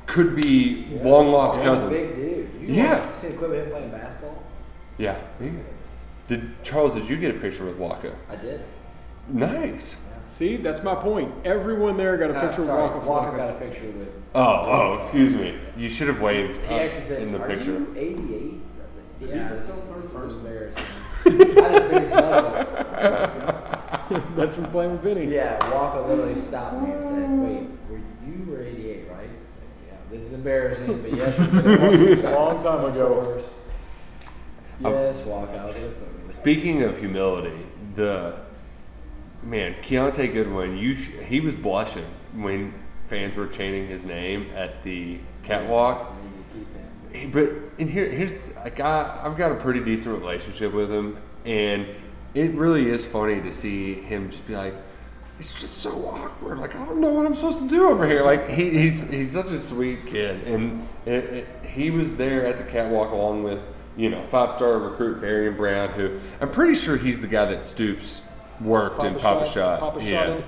[0.06, 1.92] could be long lost He's cousins.
[1.92, 2.50] a big dude.
[2.62, 3.16] You Yeah.
[3.18, 4.42] See the clip of him playing basketball?
[4.98, 5.18] Yeah.
[6.30, 6.94] Did Charles?
[6.94, 8.16] Did you get a picture with Waka?
[8.30, 8.62] I did.
[9.28, 9.98] Nice.
[10.30, 11.34] See, that's my point.
[11.44, 13.38] Everyone there got a Uh, picture sorry, of Waka Walker Flocka.
[13.38, 14.08] got a picture with.
[14.36, 15.56] Oh, oh, excuse me.
[15.76, 17.72] You should have waved He up actually said, in the "Are picture.
[17.72, 20.84] you 88?" I said, Did he "Yeah." just this, go third this is embarrassing.
[21.26, 22.46] I just made fun of
[24.36, 25.22] that's from playing with Vinny.
[25.24, 25.30] it.
[25.30, 29.30] Yeah, Walker literally stopped me and said, "Wait, were you were 88, right?" I said,
[29.88, 31.42] yeah, this is embarrassing, but yes, A
[32.36, 33.22] long time Of ago.
[33.24, 33.60] course.
[34.82, 35.72] Yes, walk out.
[36.30, 37.66] Speaking of humility,
[37.96, 38.36] the
[39.44, 42.74] man Kiyaunta Goodwin, you sh- he was blushing when
[43.08, 46.14] fans were chanting his name at the catwalk.
[47.32, 47.50] But
[47.80, 51.88] and here, here's like I, I've got a pretty decent relationship with him, and
[52.34, 54.76] it really is funny to see him just be like,
[55.40, 56.60] it's just so awkward.
[56.60, 58.24] Like I don't know what I'm supposed to do over here.
[58.24, 62.58] Like he, he's he's such a sweet kid, and it, it, he was there at
[62.58, 63.62] the catwalk along with
[63.98, 67.64] you know five star recruit Darian Brown, who I'm pretty sure he's the guy that
[67.64, 68.22] Stoops
[68.62, 69.80] worked in Papa Papa Shot- Shot.
[69.80, 70.26] Papa yeah.
[70.28, 70.44] Shotted.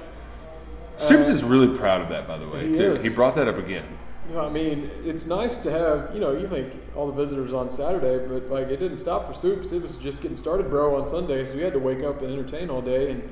[0.97, 2.69] Stoops Uh, is really proud of that, by the way.
[2.69, 2.93] he too.
[2.95, 3.04] is.
[3.04, 3.86] He brought that up again.
[4.30, 7.54] You know, I mean, it's nice to have, you know, you think all the visitors
[7.54, 9.71] on Saturday, but like it didn't stop for Stoops.
[9.71, 11.43] It was just getting started, bro, on Sunday.
[11.43, 13.12] So we had to wake up and entertain all day.
[13.12, 13.24] And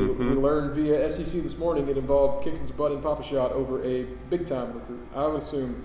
[0.00, 0.42] we, we Mhm.
[0.42, 4.06] learned via SEC this morning it involved kicking his butt in Papa Shot over a
[4.30, 5.00] big time recruit.
[5.14, 5.84] I would assume,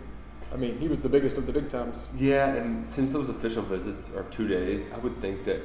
[0.52, 1.98] I mean, he was the biggest of the big times.
[2.16, 5.62] Yeah, and since those official visits are two days, I would think that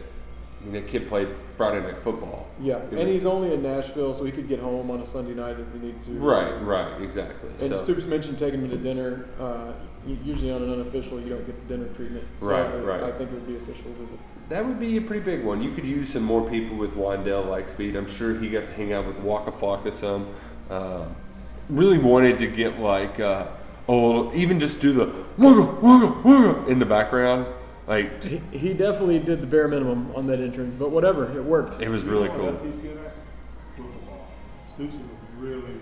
[0.61, 2.49] I mean that kid played Friday night football.
[2.61, 5.35] Yeah, It and he's only in Nashville, so he could get home on a Sunday
[5.35, 6.11] night if he needed to.
[6.13, 7.51] right, right, exactly.
[7.61, 9.27] And so, Stoops mentioned taking me to dinner.
[9.39, 9.73] Uh,
[10.25, 12.25] usually on an unofficial, you don't get the dinner treatment.
[12.41, 13.03] So Right, I, right.
[13.05, 14.19] I think it would be official visit.
[14.49, 15.63] that would be a pretty big one.
[15.63, 17.95] You could use some more people with Wandale like speed.
[17.95, 20.27] I'm sure he got to hang out with Waka Flocka some.
[20.71, 21.15] Um,
[21.69, 23.47] really wanted to get like uh,
[23.89, 25.07] a little, even just do the
[25.39, 27.47] wugga wugga wugga in the background.
[27.89, 31.43] Like just, He, he definitely did the bare minimum on that entrance, but whatever, it
[31.43, 31.81] worked.
[31.83, 32.45] it was You really cool.
[32.45, 33.15] what else he's good at?
[33.79, 34.27] Wiffle ball.
[34.69, 35.73] Stoops is a really, really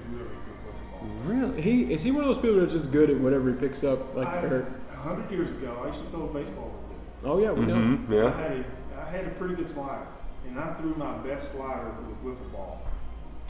[0.47, 1.09] good wiffle ball.
[1.25, 1.61] Really?
[1.61, 4.15] He is he one of those people that's just good at whatever he picks up,
[4.15, 4.67] like I- Eric.
[4.93, 7.75] A hundred years ago, I used to throw a baseball with Oh yeah, we know.
[7.75, 8.31] Mhm, I yeah.
[8.37, 8.65] had a,
[9.01, 10.07] I had a pretty good slider,
[10.49, 12.83] and I threw my best slider with a wiffle ball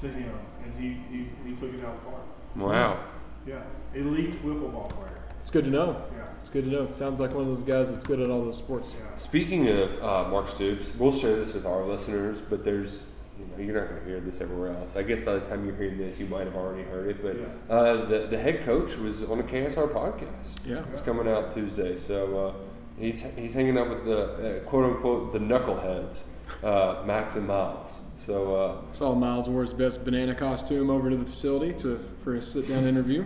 [0.01, 0.33] to him,
[0.65, 2.23] and he, he, he took it out of the park.
[2.57, 3.01] Wow.
[3.47, 3.63] Yeah,
[3.95, 5.23] elite wiffle ball player.
[5.41, 6.03] It's good to know.
[6.15, 6.26] Yeah.
[6.47, 6.93] It's good to know.
[6.93, 8.95] Sounds like one of those guys that's good at all those sports.
[9.17, 13.01] Speaking of uh, Mark Stoops, we'll share this with our listeners, but there's,
[13.37, 14.95] you know, you're not going to hear this everywhere else.
[14.95, 17.21] I guess by the time you're hearing this, you might have already heard it.
[17.21, 17.75] But Yeah.
[17.77, 20.55] uh, the the head coach was on a KSR podcast.
[20.65, 20.85] Yeah.
[20.89, 22.53] it's coming out Tuesday, so uh,
[22.97, 26.23] he's he's hanging out with the uh, quote unquote the knuckleheads,
[26.63, 27.99] uh, Max and Miles.
[28.19, 32.37] So uh, Saw Miles wore his best banana costume over to the facility to for
[32.37, 33.25] a sit down interview.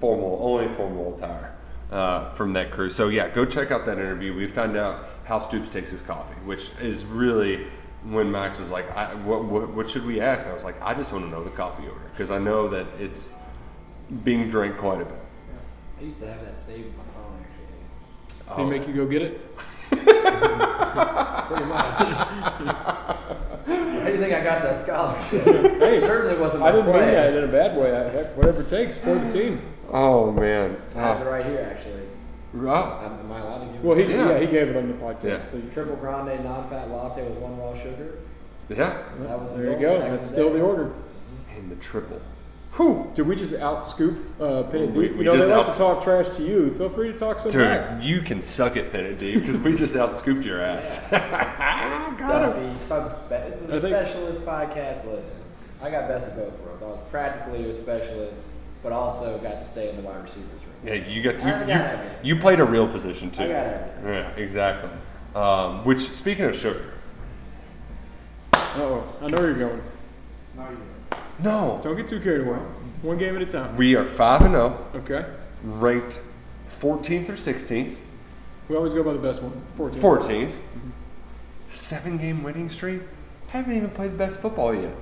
[0.00, 1.54] formal, only formal attire
[1.90, 2.90] uh, from that crew.
[2.90, 4.34] So yeah, go check out that interview.
[4.34, 7.66] We found out how Stoops takes his coffee, which is really
[8.04, 10.94] when Max was like, I, what, what, "What should we ask?" I was like, "I
[10.94, 13.30] just want to know the coffee order because I know that it's
[14.24, 15.14] being drank quite a bit."
[16.00, 18.56] I used to have that saved in my phone actually.
[18.56, 19.56] Did he make you go get it?
[19.88, 21.98] Pretty much.
[23.68, 25.44] How do you think I got that scholarship?
[25.44, 26.62] Hey, it certainly wasn't.
[26.62, 27.94] I didn't mean that in a bad way.
[27.96, 29.60] I, heck, whatever it takes for the team.
[29.90, 30.76] Oh man.
[30.94, 31.30] I have it Oh.
[31.30, 32.02] right here actually.
[32.56, 33.02] Oh.
[33.04, 34.16] Am, am I allowed to give Well, he to you?
[34.16, 34.38] yeah.
[34.38, 35.22] he gave it on the podcast.
[35.24, 35.40] Yeah.
[35.50, 38.18] So you, triple grande non-fat latte with one raw sugar.
[38.68, 38.98] Yeah.
[39.20, 39.98] That was his there you old go.
[39.98, 40.56] back in That's the still day.
[40.58, 40.90] the order.
[41.56, 42.20] And the triple.
[42.76, 43.10] Whew.
[43.14, 45.12] Did we just out scoop uh, Penny We- Deep?
[45.12, 46.74] we you know, they just like out- to talk trash to you.
[46.74, 47.96] Feel free to talk some back.
[48.00, 51.10] Dude, you can suck it, Bennett Deep, because we just out scooped your ass.
[51.10, 55.06] Duffy, some spe- it's a I think- specialist podcast.
[55.06, 55.36] Listen,
[55.82, 56.82] I got best of both worlds.
[56.82, 58.42] I was practically a specialist,
[58.82, 60.62] but also got to stay in the wide receivers room.
[60.84, 62.26] Yeah, you got I you, got you, everything.
[62.26, 63.42] you played a real position too.
[63.42, 64.04] I got everything.
[64.12, 64.90] Yeah, exactly.
[65.34, 66.94] Um, which, speaking of sugar,
[68.54, 69.82] Oh, I know where you're going.
[70.56, 71.20] Not yet.
[71.42, 72.58] no, Don't get too carried away.
[73.02, 73.76] One game at a time.
[73.76, 75.24] we are five and zero, Okay.
[75.64, 76.20] ranked
[76.68, 77.96] 14th or 16th,
[78.68, 79.52] We always go by the best one.
[79.76, 80.00] 14.
[80.00, 80.52] 14th,
[81.70, 83.02] seven game winning streak.
[83.50, 84.94] Haven't even played the best football yet.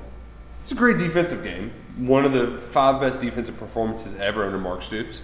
[0.66, 1.70] It's a great defensive game.
[1.96, 5.22] One of the five best defensive performances ever under Mark Stoops.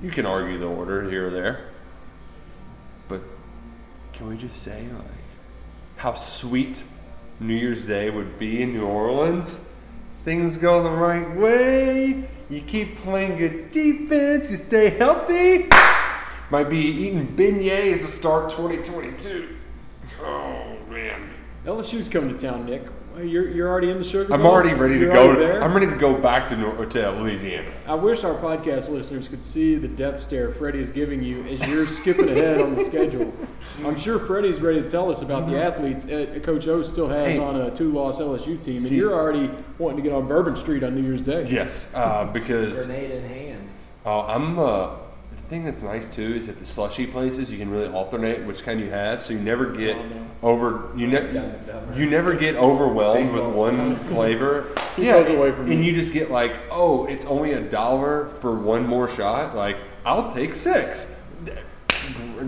[0.00, 1.70] You can argue the order here or there,
[3.08, 3.20] but
[4.12, 5.04] can we just say like
[5.96, 6.84] how sweet
[7.40, 9.68] New Year's Day would be in New Orleans?
[10.18, 12.22] Things go the right way.
[12.48, 14.52] You keep playing good defense.
[14.52, 15.68] You stay healthy.
[16.48, 19.48] Might be eating beignets to start 2022.
[20.20, 21.28] Oh man.
[21.64, 22.84] LSU's coming to town, Nick.
[23.16, 24.50] Well, You're, you're already in the Sugar I'm Bowl?
[24.52, 25.28] already ready to You're go.
[25.28, 25.62] already there?
[25.64, 27.70] I'm ready to go back to Nor- to Louisiana.
[27.86, 31.66] I wish our podcast listeners could see the death stare Freddie is giving you as
[31.66, 33.32] you're skipping ahead on the schedule.
[33.82, 37.28] I'm sure Freddie's ready to tell us about the athletes uh, Coach O still has
[37.28, 37.38] Hey.
[37.38, 40.82] on a two-loss LSU team, and See- you're already wanting to get on Bourbon Street
[40.84, 41.46] on New Year's Day.
[41.48, 43.68] Yes, uh, because Grenade in hand.
[44.04, 44.58] uh, I'm.
[44.58, 45.05] Uh, the
[45.48, 48.80] thing that's nice too is that the slushy places you can really alternate which kind
[48.80, 49.96] you have, so you never get
[50.42, 50.90] over.
[50.96, 51.98] You, ne- Dumb and Dumber.
[51.98, 54.66] you never get overwhelmed with one flavor.
[54.98, 55.86] Yeah, away from and me.
[55.86, 59.54] you just get like, oh, it's only a dollar for one more shot.
[59.54, 61.18] Like, I'll take six.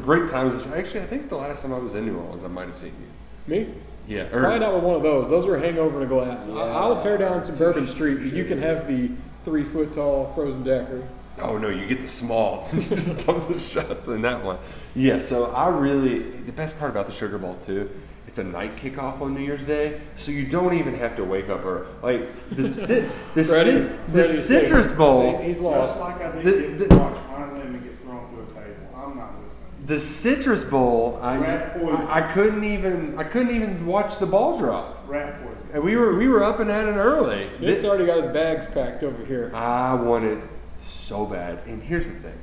[0.05, 0.67] Great times.
[0.69, 2.93] Actually, I think the last time I was in New Orleans, I might have seen
[3.01, 3.55] you.
[3.55, 3.75] Me?
[4.07, 5.29] Yeah, or- Probably not with one of those.
[5.29, 6.47] Those were hangover in a glass.
[6.47, 6.61] I- Yeah.
[6.63, 9.11] I'll tear down some Bourbon Street, but you can have the
[9.45, 11.03] three-foot-tall frozen daiquiri.
[11.41, 12.69] Oh no, you get the small.
[12.73, 14.59] you just dump the shots in that one.
[14.95, 17.91] Yeah, so I really the best part about the Sugar Bowl too,
[18.27, 21.49] it's a night kickoff on New Year's Day, so you don't even have to wake
[21.49, 21.87] up early.
[22.03, 26.01] Like the cit, the Freddie- cit, the Freddie's Citrus taking- Bowl, He's Just lost.
[26.01, 28.89] like I did The- get the- watch Ryan Lemond get thrown through a table.
[28.97, 29.65] I'm not listening.
[29.87, 31.19] the Citrus Bowl.
[31.23, 35.69] I, I I couldn't even I couldn't even watch the ball drop, Rat poison.
[35.73, 37.49] and we were we were up and at it early.
[37.61, 39.51] Nick's Thi- already got his bags packed over here.
[39.55, 40.43] I wanted
[40.83, 41.61] so bad.
[41.67, 42.39] And here's the thing.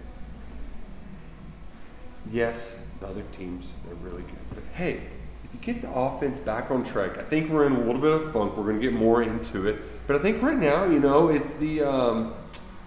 [2.31, 4.49] Yes, the other teams are really good.
[4.49, 5.01] But hey,
[5.43, 8.11] if you get the offense back on track, I think we're in a little bit
[8.11, 8.57] of funk.
[8.57, 9.81] We're going to get more into it.
[10.07, 12.33] But I think right now, you know, it's the um,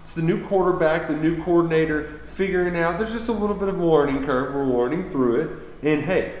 [0.01, 2.97] it's the new quarterback, the new coordinator figuring out.
[2.97, 4.53] There's just a little bit of a learning curve.
[4.53, 5.49] We're learning through it.
[5.83, 6.33] And hey,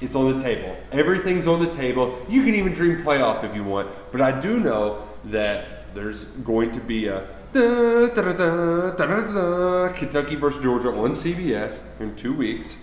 [0.00, 0.76] it's on the table.
[0.92, 2.18] Everything's on the table.
[2.28, 3.90] You can even dream playoff if you want.
[4.12, 10.62] But I do know that there's going to be a da, da, da, Kentucky versus
[10.62, 12.76] Georgia on CBS in two weeks.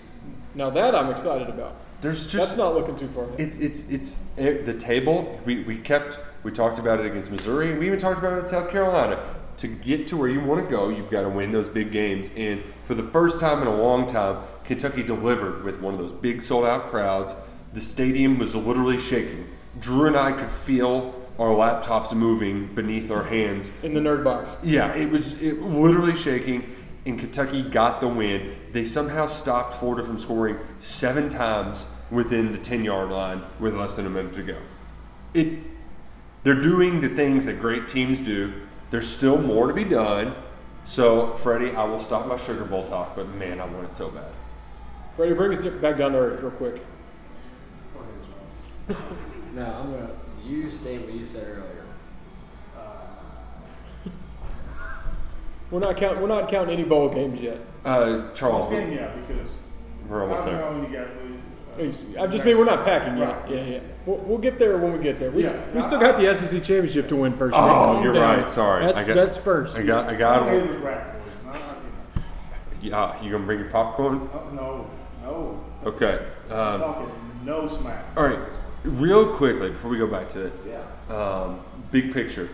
[0.54, 1.76] Now that I'm excited about.
[2.00, 3.26] There's just That's not looking too far.
[3.38, 5.40] it's it's it's eh, the table.
[5.44, 7.76] We, we kept we talked about it against Missouri.
[7.76, 9.18] We even talked about it in South Carolina.
[9.58, 12.30] To get to where you want to go, you've got to win those big games.
[12.36, 16.12] And for the first time in a long time, Kentucky delivered with one of those
[16.12, 17.34] big sold out crowds.
[17.72, 19.48] The stadium was literally shaking.
[19.80, 24.56] Drew and I could feel our laptops moving beneath our hands in the nerd box.
[24.62, 26.74] yeah, it was it literally shaking,
[27.06, 28.56] and Kentucky got the win.
[28.72, 33.96] They somehow stopped Florida from scoring seven times within the ten yard line with less
[33.96, 34.58] than a minute to go.
[35.34, 35.60] It,
[36.42, 38.52] they're doing the things that great teams do.
[38.90, 40.34] There's still more to be done.
[40.84, 44.08] So, Freddie, I will stop my Sugar Bowl talk, but man, I want it so
[44.08, 44.32] bad.
[45.16, 46.82] Freddie, bring us back down to earth real quick.
[49.54, 50.10] No, I'm gonna.
[50.48, 51.84] You state what you said earlier.
[55.70, 56.22] We're not counting.
[56.22, 57.58] We're not counting any bowl games yet.
[57.84, 59.54] Uh, Charles, Well, yeah, because
[60.08, 60.58] we're almost I there.
[60.60, 63.42] know you got to I just mean we're not packing yet.
[63.42, 63.50] Right.
[63.50, 63.80] Yeah, yeah.
[64.04, 65.30] We'll, we'll get there when we get there.
[65.30, 65.62] We, Yeah.
[65.72, 67.52] we still got the SEC championship to win first.
[67.52, 67.60] Nick.
[67.62, 68.40] Oh, Calm you're down.
[68.40, 68.50] right.
[68.50, 69.78] Sorry, That's I got- that's first.
[69.78, 70.82] I got, I I got don't him.
[70.82, 71.46] rat poison.
[71.46, 72.22] I, I,
[72.82, 74.28] Yeah, you gonna bring your popcorn?
[74.34, 74.86] oh, no,
[75.22, 75.64] no.
[75.86, 76.26] Okay.
[76.50, 77.10] I'm Um, talking
[77.44, 78.06] no smack.
[78.16, 78.38] All right,
[78.88, 81.14] real quickly before we go back to it, Yeah.
[81.14, 82.48] um, big picture.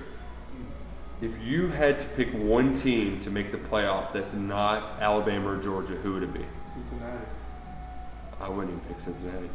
[1.23, 5.57] If you had to pick one team to make the playoff that's not Alabama or
[5.57, 6.45] Georgia, who would it be?
[6.73, 7.19] Cincinnati.
[8.41, 9.49] I wouldn't even pick Cincinnati.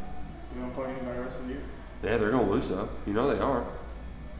[0.54, 1.62] You don't play anybody the rest of the year.
[2.02, 2.88] Yeah, they're gonna lose though.
[3.06, 3.64] You know they are.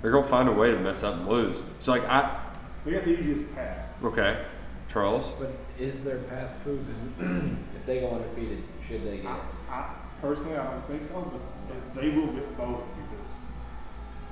[0.03, 1.63] They're gonna find a way to mess up and lose.
[1.79, 2.41] So like I,
[2.85, 3.85] They got the easiest path.
[4.03, 4.43] okay,
[4.89, 5.33] Charles.
[5.39, 7.65] But is their path proven?
[7.77, 9.43] if they go undefeated, should they get I, it?
[9.71, 9.91] I
[10.21, 13.35] personally, I don't think so, but but they will get voted because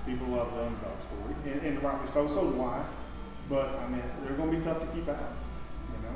[0.07, 2.27] people love the underdog story, and, and rightly so.
[2.27, 2.85] So do I.
[3.49, 5.33] But I mean, they're going to be tough to keep out.
[5.97, 6.15] You know,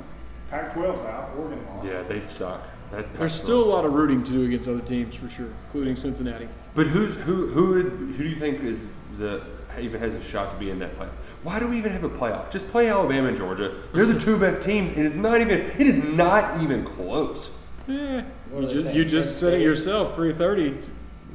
[0.49, 1.31] Pac-12's out.
[1.37, 1.87] Oregon lost.
[1.87, 2.61] Yeah, they suck.
[2.91, 5.95] That, There's still a lot of rooting to do against other teams for sure, including
[5.95, 6.47] Cincinnati.
[6.75, 7.47] But who's who?
[7.47, 8.85] Who would, who do you think is
[9.17, 9.43] the
[9.79, 11.09] even has a shot to be in that playoff?
[11.41, 12.51] Why do we even have a playoff?
[12.51, 13.81] Just play Alabama and Georgia.
[13.93, 15.61] They're the two best teams, and it's not even.
[15.61, 17.49] It is not even close.
[17.85, 20.15] What you just you just Penn said it yourself.
[20.15, 20.77] Three thirty,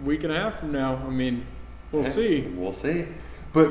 [0.05, 0.97] week and a half from now.
[0.97, 1.47] I mean,
[1.93, 2.41] we'll see.
[2.41, 3.07] We'll see.
[3.53, 3.71] But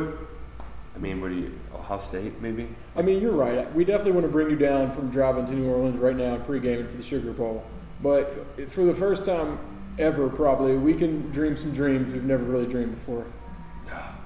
[0.96, 1.60] I mean, what do you?
[1.74, 2.68] Ohio State, maybe.
[2.96, 3.74] I mean, you're right.
[3.74, 6.88] We definitely want to bring you down from driving to New Orleans right now, pre-gaming
[6.88, 7.64] for the Sugar Bowl.
[8.02, 9.60] But for the first time
[9.98, 13.26] ever, probably we can dream some dreams we've never really dreamed before.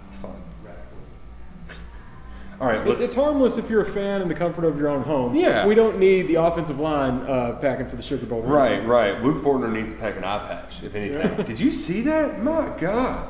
[2.62, 2.68] It's fun.
[2.68, 3.04] All right, It's, let's.
[3.04, 5.36] it's harmless if you're a fan in the comfort of your own home.
[5.36, 5.66] Yeah.
[5.66, 8.42] we don't need the offensive line uh, packing for the Sugar Bowl.
[8.42, 9.22] Right, right.
[9.22, 11.46] Luke Fortner needs to pack an eye patch, if anything.
[11.46, 12.42] Did you see that?
[12.44, 13.28] My God.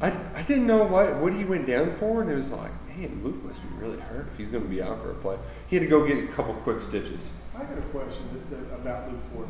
[0.00, 3.20] I, I didn't know what, what he went down for, and it was like, man,
[3.22, 5.38] Luke must be really hurt if he's going to be out for a play.
[5.68, 7.30] He had to go get a couple quick stitches.
[7.56, 9.48] I got a question that, that, about Luke Ford.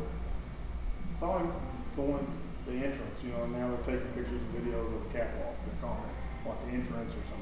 [1.19, 1.51] Saw him
[1.95, 2.27] going
[2.67, 3.23] the entrance.
[3.23, 5.55] You know, and now they're taking pictures and videos of the catwalk.
[5.65, 7.32] They're calling it what the entrance or something like that.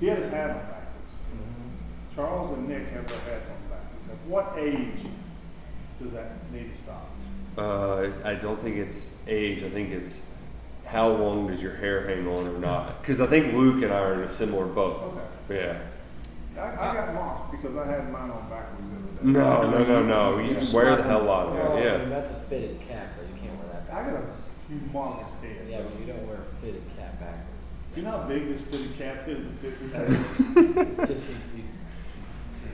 [0.00, 0.86] He had his hat on backwards.
[2.14, 4.08] Charles and Nick have their hats on backwards.
[4.10, 5.06] At what age
[6.02, 7.08] does that need to stop?
[7.58, 9.62] Uh, I don't think it's age.
[9.62, 10.22] I think it's
[10.86, 13.00] how long does your hair hang on or not.
[13.02, 15.14] Because I think Luke and I are in a similar boat.
[15.48, 15.62] Okay.
[16.56, 16.60] Yeah.
[16.60, 19.38] I, I got mocked because I had mine on backwards the other day.
[19.38, 20.38] No, no, no, no.
[20.38, 20.74] You Yeah.
[20.74, 21.86] wear the hell out of Well, it.
[21.88, 22.08] I mean, Yeah.
[22.08, 23.22] that's a fitted cap, though.
[23.34, 25.66] You can't wear that I got a humongous head.
[25.68, 26.98] Yeah, but you don't wear a fitted cap backwards.
[26.98, 26.99] Do
[27.96, 31.08] you know how big this fitted cap is to fit?
[31.08, 32.70] Just you, you just.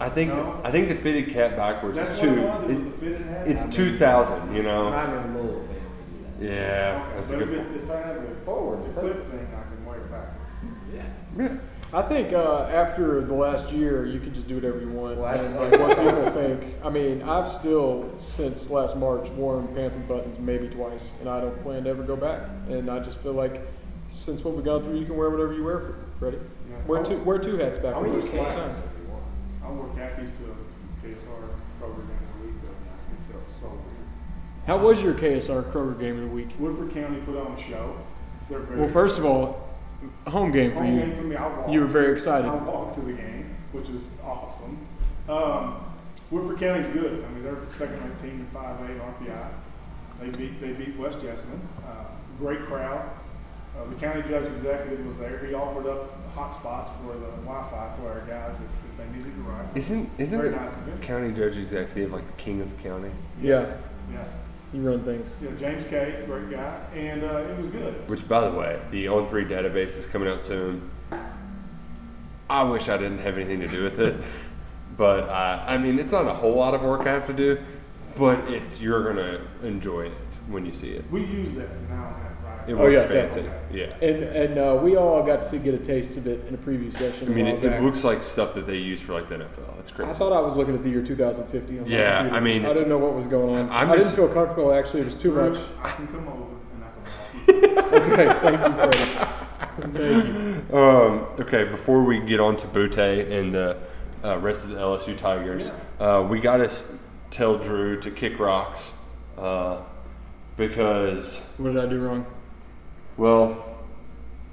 [0.00, 0.60] I think No.
[0.62, 2.40] I think the fitted cap backwards That's is what two.
[2.40, 2.62] it was.
[2.62, 3.48] It was it's- the fitted hat.
[3.48, 4.54] It's I mean- two thousand.
[4.54, 4.88] You know.
[4.88, 5.68] I'm in the little thing
[6.38, 6.46] to do.
[6.46, 7.58] Yeah, Okay, that's a but good.
[7.58, 7.76] if, point.
[7.76, 10.52] it, if I have the Forward, the clip thing, I can wear it backwards.
[10.94, 11.02] Yeah.
[11.36, 11.56] Yeah.
[11.90, 15.16] I think uh, after the last year, you can just do whatever you want.
[15.16, 16.74] Well, and, like what people think.
[16.84, 21.40] I mean, I've still since last March worn pants and buttons maybe twice, and I
[21.40, 22.42] don't plan to ever go back.
[22.68, 23.62] And I just feel like
[24.10, 26.38] since what we've gone through, you can wear whatever you wear, for Freddie.
[26.70, 26.76] Yeah.
[26.86, 28.70] Wear two wear two hats backwards at the same time.
[28.70, 29.22] if you want.
[29.64, 32.74] I wore khakis to a KSR program in the week other.
[33.12, 33.84] It felt so weird.
[34.66, 36.48] How was your KSR Kroger game of the week?
[36.58, 37.96] Woodford County put on a show.
[38.48, 39.68] Very Well, first of all,
[40.26, 41.00] home game for home you.
[41.00, 41.36] game for me.
[41.36, 41.70] I walked.
[41.70, 42.48] You were very excited.
[42.48, 44.78] I walked to the game, which was awesome.
[45.28, 45.84] Um,
[46.30, 47.24] Woodford County's good.
[47.24, 49.48] I mean, they're second ranked team in 5A RPI.
[50.20, 51.60] They beat they beat West Jessamine.
[51.86, 52.04] Uh,
[52.38, 53.08] great crowd.
[53.78, 55.38] Uh, the county judge executive was there.
[55.46, 58.60] He offered up hot spots for the Wi-Fi for our guys if,
[58.90, 59.66] if they needed to ride.
[59.76, 60.98] Isn't isn't Very the nice of him.
[61.00, 63.10] county judge executive like the king of the county?
[63.40, 63.76] Yeah,
[64.12, 64.24] Yeah.
[64.72, 65.30] you run things.
[65.42, 68.08] Yeah, James Kay, great guy, and uh, it was good.
[68.08, 70.90] Which, by the way, the On Three database is coming out soon.
[72.50, 74.16] I wish I didn't have anything to do with it,
[74.96, 77.58] but uh, I mean, it's not a whole lot of work I have to do,
[78.16, 80.12] but it's you're gonna enjoy it
[80.48, 81.04] when you see it.
[81.10, 82.27] We use that from now on, right?
[82.68, 83.40] It Oh, works yeah, fancy.
[83.42, 83.80] definitely.
[83.80, 83.94] Yeah.
[84.08, 86.92] And and uh, we all got to get a taste of it in a preview
[86.96, 87.28] session.
[87.28, 87.80] I mean, a it, it back.
[87.82, 89.78] looks like stuff that they use for like the NFL.
[89.80, 90.10] It's crazy.
[90.10, 91.78] I thought I was looking at the year 2050.
[91.78, 92.36] on my Yeah, computer.
[92.36, 93.70] I mean, I it's- didn't know what was going on.
[93.70, 94.72] I'm I didn't feel comfortable.
[94.72, 95.58] Actually, it was too much.
[95.82, 97.78] I can come over and I can walk you.
[97.88, 99.32] Okay, thank you, Freddie.
[99.98, 100.76] Thank you.
[100.76, 103.78] Um, okay, before we get on to Boutte and the
[104.24, 106.70] uh, rest of the LSU Tigers, uh, we got to
[107.30, 108.92] tell Drew to kick rocks
[109.38, 109.78] uh,
[110.56, 112.26] because, What did I do wrong?
[113.18, 113.64] Well,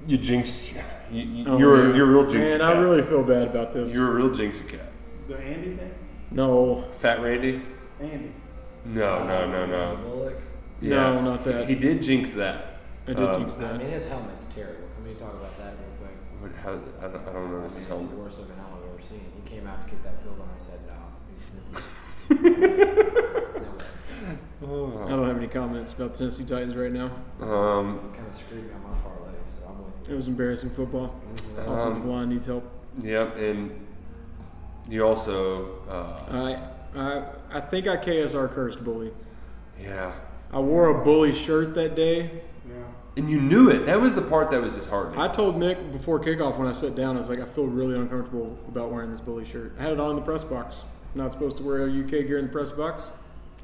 [0.05, 0.73] you jinxed.
[1.11, 1.95] You, you, Oh, you're, yeah.
[1.95, 2.51] you're a real jinx.
[2.51, 3.93] Man, I really feel bad about this.
[3.93, 4.91] You're a real jinx cat.
[5.27, 5.93] The Andy thing?
[6.31, 7.61] no, Fat Randy?
[8.01, 8.31] Andy.
[8.85, 9.95] No, no, no, no.
[10.03, 10.35] Bullock.
[10.81, 11.67] No, not that.
[11.69, 12.79] He, he did jinx that.
[13.07, 13.77] I did Um, jinx I that.
[13.77, 14.87] mean, his helmet's terrible.
[14.95, 16.15] Can we talk about that real quick?
[16.41, 16.71] What, how,
[17.07, 18.09] I, don't, I don't know I this mean, is it's home.
[18.09, 19.21] the worst looking helmet I've ever seen.
[19.43, 20.93] He came out to kick that field goal and I said, no.
[21.29, 21.51] He's-
[22.29, 23.31] no way.
[24.61, 24.65] I
[25.09, 27.11] don't have any comments about the Tennessee Titans right now.
[27.41, 30.69] Um, It kind of screwed me on my parlay, so I'm with It was embarrassing
[30.71, 31.13] football.
[31.57, 32.63] Offensive line needs help.
[33.01, 33.85] yep, and
[34.89, 36.63] you also, uh,
[36.95, 37.23] I, I,
[37.57, 39.11] I think I KSR cursed bully.
[39.81, 40.13] yeah.
[40.53, 42.41] I wore a bully shirt that day.
[42.67, 42.75] Yeah.
[43.17, 43.85] And you knew it.
[43.87, 45.19] That was the part that was disheartening.
[45.19, 47.95] I told Nick before kickoff when I sat down, I was like, I feel really
[47.97, 49.73] uncomfortable about wearing this bully shirt.
[49.77, 50.85] I had it on in the press box.
[51.13, 53.09] Not supposed to wear a UK gear in the press box.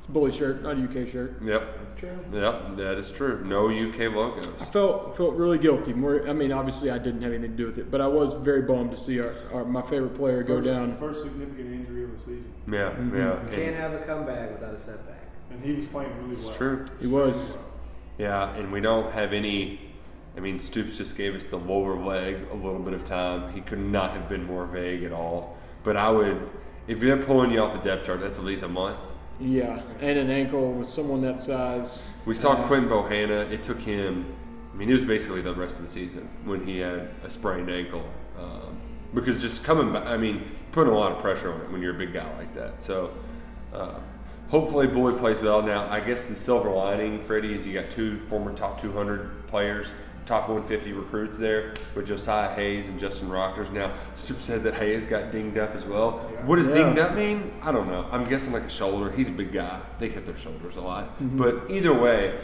[0.02, 1.40] It's a bully shirt, not a UK shirt.
[1.44, 1.78] Yep.
[1.80, 2.20] That's true.
[2.34, 3.44] Yep, that is true.
[3.46, 4.48] No UK logos.
[4.60, 5.94] I felt felt really guilty.
[5.94, 8.34] More, I mean, obviously I didn't have anything to do with it, but I was
[8.34, 10.98] very bummed to see our, our my favorite player go down.
[10.98, 12.90] First significant injury of the season, Yeah, yeah.
[12.96, 13.52] Mm-hmm.
[13.52, 15.22] You can't have a comeback without a setback.
[15.52, 16.32] and he was playing really well.
[16.32, 16.56] It's well.
[16.58, 16.86] true.
[17.00, 17.58] He was.
[18.18, 19.82] Yeah, and we don't have any.
[20.36, 23.54] I mean, Stoops just gave us the lower leg a little bit of time.
[23.54, 25.58] He could not have been more vague at all.
[25.84, 26.50] But I would,
[26.88, 28.98] if they're pulling you off the depth chart, that's at least a month.
[29.42, 32.08] Yeah, and an ankle with someone that size.
[32.26, 33.50] We saw Uh, Quintin Bohanna.
[33.52, 34.26] It took him.
[34.74, 37.70] I mean, it was basically the rest of the season when he had a sprained
[37.70, 38.04] ankle.
[38.40, 38.78] Um,
[39.14, 41.96] because just coming back, I mean, putting a lot of pressure on it when you're
[41.96, 42.80] a big guy like that.
[42.80, 43.12] So,
[43.74, 44.00] uh,
[44.50, 45.62] hopefully, Bully plays well.
[45.62, 49.88] Now, I guess the silver lining, Freddie, is you got two former top 200 players,
[50.26, 53.70] top 150 recruits there with Josiah Hayes and Justin Rogers.
[53.72, 56.20] Now, Stoop said that Hayes got dinged up as well.
[56.46, 56.76] What does Yeah.
[56.76, 57.52] dinged up mean?
[57.64, 58.06] I don't know.
[58.12, 59.12] I'm guessing like a shoulder.
[59.12, 59.80] He's a big guy.
[60.00, 61.10] They hit their shoulders a lot.
[61.20, 62.36] But either way,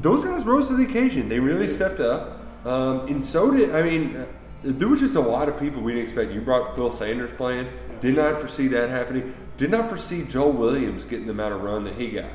[0.00, 1.28] those guys rose to the occasion.
[1.28, 2.40] They really stepped up.
[2.66, 4.24] Um, and so did, I mean, uh,
[4.64, 6.32] there was just a lot of people we didn't expect.
[6.32, 7.68] You brought Quill Sanders playing.
[8.00, 9.32] Did not foresee that happening.
[9.56, 12.26] Did not foresee Joel Williams getting the amount of run that he got.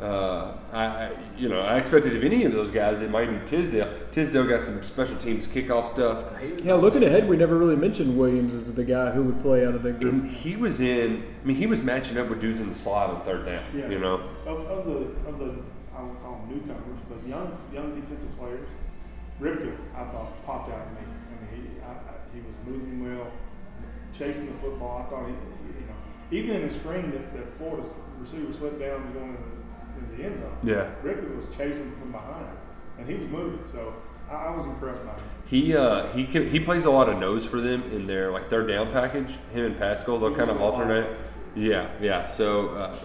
[0.00, 3.46] Uh, I, I, you know, I expected if any of those guys, it might be
[3.46, 3.88] Tisdale.
[4.10, 6.22] Tisdale got some special teams kickoff stuff.
[6.62, 9.74] Yeah, looking ahead, we never really mentioned Williams as the guy who would play out
[9.74, 10.12] of the group.
[10.12, 11.24] And he was in.
[11.42, 13.64] I mean, he was matching up with dudes in the slot on third down.
[13.74, 13.88] Yeah.
[13.88, 15.54] You know, Of, of the of the
[15.96, 18.68] I won't call them newcomers, but young young defensive players,
[19.40, 20.98] Rybka I thought popped out at me.
[21.00, 23.30] I mean, he I, I, he was moving well,
[24.12, 24.98] chasing the football.
[25.06, 25.94] I thought he, you know,
[26.32, 27.82] even in the spring that, that Florida
[28.20, 29.55] receiver slipped down going in the,
[29.98, 30.56] in the end zone.
[30.62, 30.90] Yeah.
[31.02, 32.46] Rybka was chasing from behind,
[32.98, 33.64] and he was moving.
[33.66, 33.94] So
[34.30, 35.24] I, I was impressed by him.
[35.46, 38.48] He uh, he can, he plays a lot of nose for them in their like
[38.50, 39.38] third down package.
[39.52, 41.20] Him and Paschal, they'll kind of alternate.
[41.54, 42.28] Yeah, yeah.
[42.28, 42.96] So uh,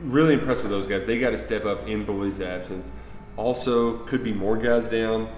[0.00, 1.06] really impressed with those guys.
[1.06, 2.90] They got to step up in Bully's absence.
[3.36, 5.28] Also, could be more guys down.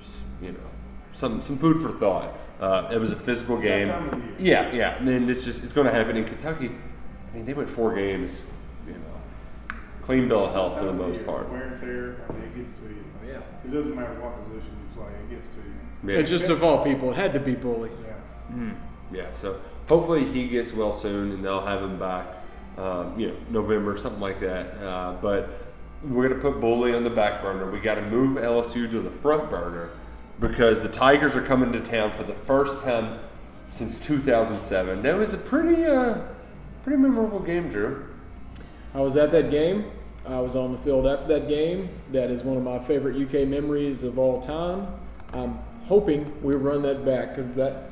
[0.00, 0.70] Just you know,
[1.12, 2.38] some some food for thought.
[2.60, 3.88] Uh, it was a physical game.
[3.88, 4.34] time of year.
[4.38, 4.96] Yeah, yeah.
[4.96, 6.70] And then it's just it's going to happen in Kentucky.
[7.30, 8.42] I mean, they went four games.
[10.08, 11.50] You know, clean bill of health for the most part.
[11.50, 12.16] Wear and tear.
[12.28, 13.04] I mean, it gets to you.
[13.22, 13.40] Oh, yeah.
[13.64, 15.12] It doesn't matter what position you play.
[15.12, 16.12] It gets to you.
[16.12, 16.18] Yeah.
[16.18, 17.90] And just of all people, it had to be Bully.
[18.06, 18.70] Yeah.
[19.12, 22.26] Yeah, so hopefully he gets well soon, and they'll have him back,
[22.76, 24.76] um, you know, November, something like that.
[24.82, 25.50] Uh, but
[26.02, 27.70] we're gonna put Bully on the back burner.
[27.70, 29.90] We got to move LSU to the front burner
[30.40, 33.20] because the Tigers are coming to town for the first time
[33.68, 35.02] since 2007.
[35.02, 36.18] That was a pretty, uh,
[36.82, 38.06] pretty memorable game, Drew.
[38.94, 39.90] I was at that game.
[40.26, 41.90] I was on the field after that game.
[42.12, 44.86] That is one of my favorite UK memories of all time.
[45.34, 47.90] I'm hoping we run that back because that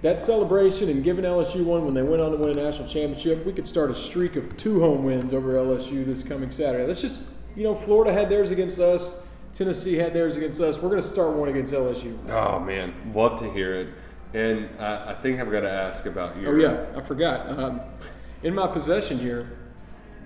[0.00, 3.44] that celebration and giving LSU one when they went on to win a national championship,
[3.44, 6.86] we could start a streak of two home wins over LSU this coming Saturday.
[6.86, 7.22] Let's just,
[7.56, 9.22] you know, Florida had theirs against us.
[9.52, 10.76] Tennessee had theirs against us.
[10.76, 12.16] We're going to start one against LSU.
[12.30, 13.88] Oh man, love to hear it.
[14.34, 16.54] And uh, I think I'm gonna ask about your.
[16.54, 17.48] Oh yeah, I forgot.
[17.58, 17.80] Um,
[18.42, 19.57] in my possession here,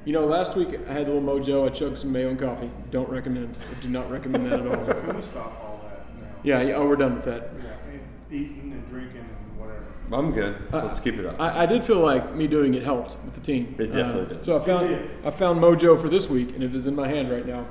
[0.05, 1.67] you know, last week I had a little mojo.
[1.67, 2.71] I chugged some mayo and coffee.
[2.91, 3.57] Don't recommend.
[3.71, 4.85] I do not recommend that at all.
[5.03, 6.27] Can we stop all that now?
[6.43, 6.75] Yeah, yeah.
[6.75, 7.51] Oh, we're done with that.
[7.63, 8.01] Yeah, and
[8.31, 9.85] eating and drinking and whatever.
[10.13, 10.57] I'm good.
[10.73, 11.41] Let's keep it up.
[11.41, 13.75] I, I did feel like me doing it helped with the team.
[13.79, 14.45] It definitely Uh, did.
[14.45, 15.11] So I found did.
[15.25, 17.67] I found mojo for this week, and it is in my hand right now,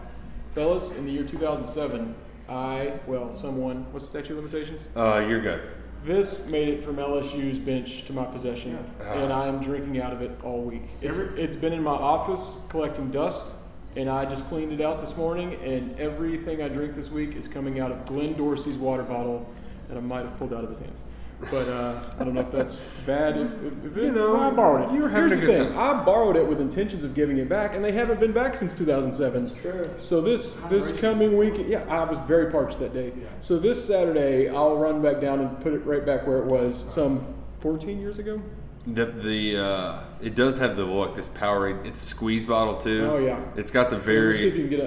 [0.55, 0.91] fellas.
[0.91, 2.15] In the year 2007,
[2.49, 3.85] I well, someone.
[3.91, 4.87] What's the statute of limitations?
[4.95, 5.61] Uh, you're good.
[6.03, 10.21] This made it from LSU's bench to my possession, and I am drinking out of
[10.23, 10.81] it all week.
[11.01, 13.53] It's, Every- it's been in my office collecting dust,
[13.95, 17.47] and I just cleaned it out this morning, and everything I drink this week is
[17.47, 19.47] coming out of Glenn Dorsey's water bottle
[19.89, 21.03] that I might have pulled out of his hands.
[21.49, 23.35] But uh, I don't know if that's bad.
[23.37, 24.93] If, if, if it, You know, well, I borrowed it.
[24.93, 25.73] you were having Here's a the good thing.
[25.73, 26.01] time.
[26.01, 28.75] I borrowed it with intentions of giving it back, and they haven't been back since
[28.75, 29.43] 2007.
[29.43, 29.83] That's true.
[29.97, 33.11] So this this coming week, yeah, I was very parched that day.
[33.39, 36.85] So this Saturday, I'll run back down and put it right back where it was
[36.93, 38.41] some 14 years ago.
[38.87, 41.15] The the uh, it does have the look.
[41.15, 41.85] This Powerade.
[41.85, 43.07] It's a squeeze bottle too.
[43.11, 43.39] Oh, yeah.
[43.55, 44.79] It's got the Let's see if very you can get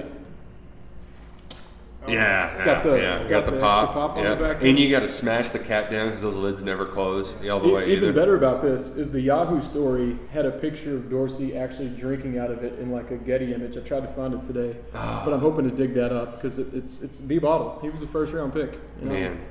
[2.07, 2.11] a.
[2.11, 3.19] yeah yeah Got the- yeah.
[3.19, 3.83] got Got, the, the pop.
[3.83, 4.35] extra pop on yeah.
[4.35, 7.33] the back and you got to smash the cap down because those lids never close
[7.49, 8.13] all the way E- Even either.
[8.13, 12.51] better about this is the Yahoo story had a picture of Dorsey actually drinking out
[12.51, 13.77] of it in like a Getty image.
[13.77, 16.67] I tried to find it today, but I'm hoping to dig that up because it,
[16.73, 17.79] it's it's the bottle.
[17.81, 18.73] He was a first round pick.
[19.01, 19.11] you know?
[19.13, 19.41] Man,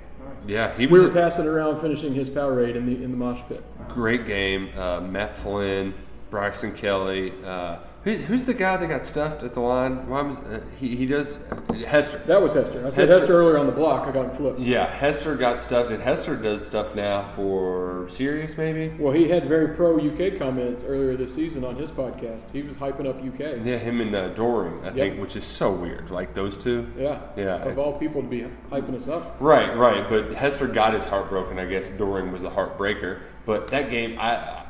[0.47, 3.41] yeah, he We were a passing around, finishing his Powerade in the in the mosh
[3.49, 3.63] pit.
[3.89, 4.71] great game.
[4.77, 5.95] Uh, Matt Flynn,
[6.31, 10.07] Braxton Kelley, uh, Who's, who's the guy that got stuffed at the line?
[10.09, 10.95] Why was uh, he?
[10.95, 11.39] He does
[11.87, 12.19] Hester.
[12.27, 12.81] That was Hester.
[12.87, 14.07] I said Hester- Hester, earlier on the block.
[14.07, 14.61] I got him flipped.
[14.61, 18.95] Yeah, Hester got stuffed, and Hester does stuff now for Sirius, maybe.
[18.99, 22.51] Well, he had very pro UK comments earlier this season on his podcast.
[22.51, 23.65] He was hyping up UK.
[23.65, 24.95] Yeah, him and uh, Doring, I Yep.
[24.95, 26.11] think, which is so weird.
[26.11, 26.87] Like those two.
[26.99, 27.21] Yeah.
[27.39, 29.37] Yeah, Of all people to be hyping us up.
[29.41, 30.07] Right, right.
[30.11, 31.59] But Hester got his heart broken.
[31.59, 33.21] I guess Doring was the heartbreaker.
[33.47, 34.64] But that game, I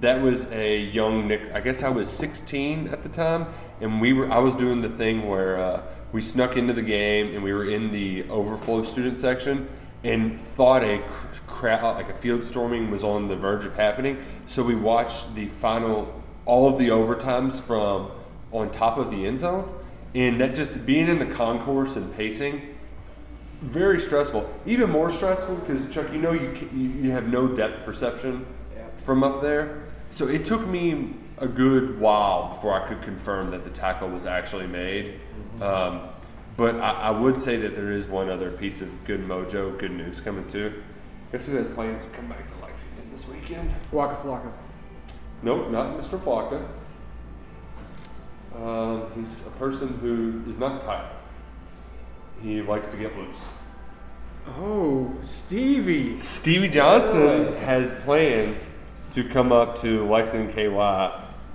[0.00, 1.52] that was a young Nick.
[1.52, 3.46] I guess I was 16 at the time,
[3.80, 4.30] and we were.
[4.30, 7.68] I was doing the thing where uh, we snuck into the game, and we were
[7.68, 9.68] in the overflow student section,
[10.04, 11.02] and thought a
[11.46, 14.22] crowd, like a field storming, was on the verge of happening.
[14.46, 18.10] So we watched the final, all of the overtimes from
[18.52, 19.72] on top of the end zone,
[20.14, 22.68] and that just being in the concourse and pacing
[23.62, 24.52] very stressful.
[24.66, 28.44] Even more stressful because Chuck, you know, you you have no depth perception
[29.04, 29.82] from up there.
[30.10, 34.26] So it took me a good while before I could confirm that the tackle was
[34.26, 35.18] actually made.
[35.60, 36.08] Um,
[36.56, 39.90] but I, I would say that there is one other piece of good mojo, good
[39.90, 40.82] news coming too.
[41.32, 43.72] Guess who has plans to come back to Lexington this weekend?
[43.90, 44.52] Waka Flocka.
[45.42, 46.18] Nope, not Mr.
[46.18, 46.68] Flocka.
[48.54, 51.10] Um, he's a person who is not tight.
[52.42, 53.50] He likes to get loose.
[54.58, 56.18] Oh, Stevie.
[56.18, 58.68] Stevie Johnson has plans
[59.12, 60.76] to come up to Lexington KY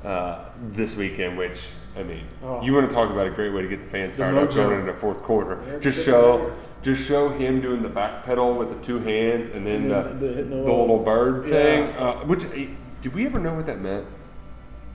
[0.07, 2.61] uh, this weekend, which, I mean, Oh.
[2.61, 4.79] you want to talk about a great way to get the fans fired up going
[4.79, 5.59] into the fourth quarter.
[5.67, 6.53] Yeah, just show.
[6.83, 10.01] Just show him doing the back pedal with the two hands and then And the,
[10.03, 11.51] then the- the, the little, bird Yeah.
[11.51, 11.83] thing.
[11.95, 12.67] Uh, which, eh,
[13.01, 14.05] did we ever know what that meant?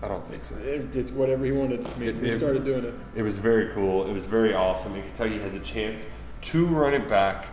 [0.01, 0.55] I don't think so.
[0.65, 1.85] It- It's whatever he wanted.
[1.85, 2.95] I mean, It- it- started doing it.
[3.17, 4.07] It was very cool.
[4.07, 4.95] It was very awesome.
[4.95, 6.07] And Kentucky has a chance
[6.43, 7.47] to run it back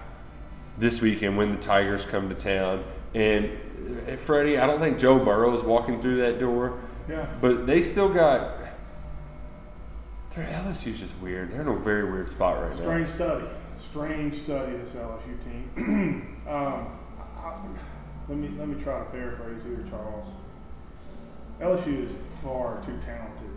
[0.77, 2.83] this weekend when the Tigers come to town.
[3.15, 3.49] And
[4.17, 6.79] Freddie, I don't think Joe Burrow is walking through that door.
[7.09, 7.25] Yeah.
[7.41, 8.57] But they still got.
[10.35, 11.51] Their LSU's just weird.
[11.51, 12.75] They're in a very weird spot right now.
[12.77, 13.45] Strange study.
[13.79, 14.77] Strange study.
[14.77, 16.41] This LSU team.
[16.47, 16.97] um,
[17.37, 17.57] I,
[18.27, 20.27] let me let me try to paraphrase here, Charles.
[21.59, 23.49] LSU is far too talented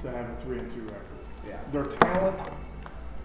[0.00, 1.04] to have a three and two record.
[1.46, 1.60] Yeah.
[1.72, 2.38] Their talent,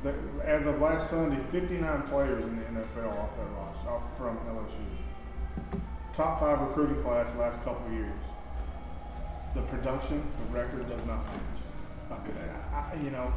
[0.03, 0.13] the-
[0.45, 5.81] as of last Sunday, 59 players in the NFL off that roster off from LSU.
[6.15, 8.11] Top five recruiting class the last couple of years.
[9.55, 12.19] The production, the record does not match.
[12.19, 12.39] Okay,
[12.73, 13.33] I, I- you know,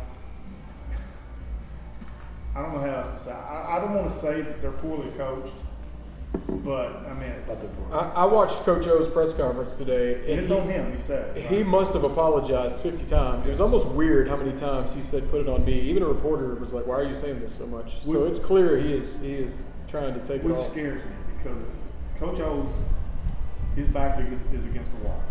[2.54, 3.32] I don't know how else to say.
[3.32, 5.52] I, I don't want to say that they're poorly coached,
[6.64, 7.32] but I mean,
[7.92, 10.92] I, I watched Coach O's press conference today, and it's he, on him.
[10.92, 13.46] He said He must have apologized 50 times.
[13.46, 16.06] It was almost weird how many times he said, "Put it on me." Even a
[16.06, 18.94] reporter was like, "Why are you saying this so much?" So We- it's clear he
[18.94, 21.58] is he is trying to take it which scares me because
[22.18, 22.70] Coach O's
[23.74, 25.22] his back is, is against the wall.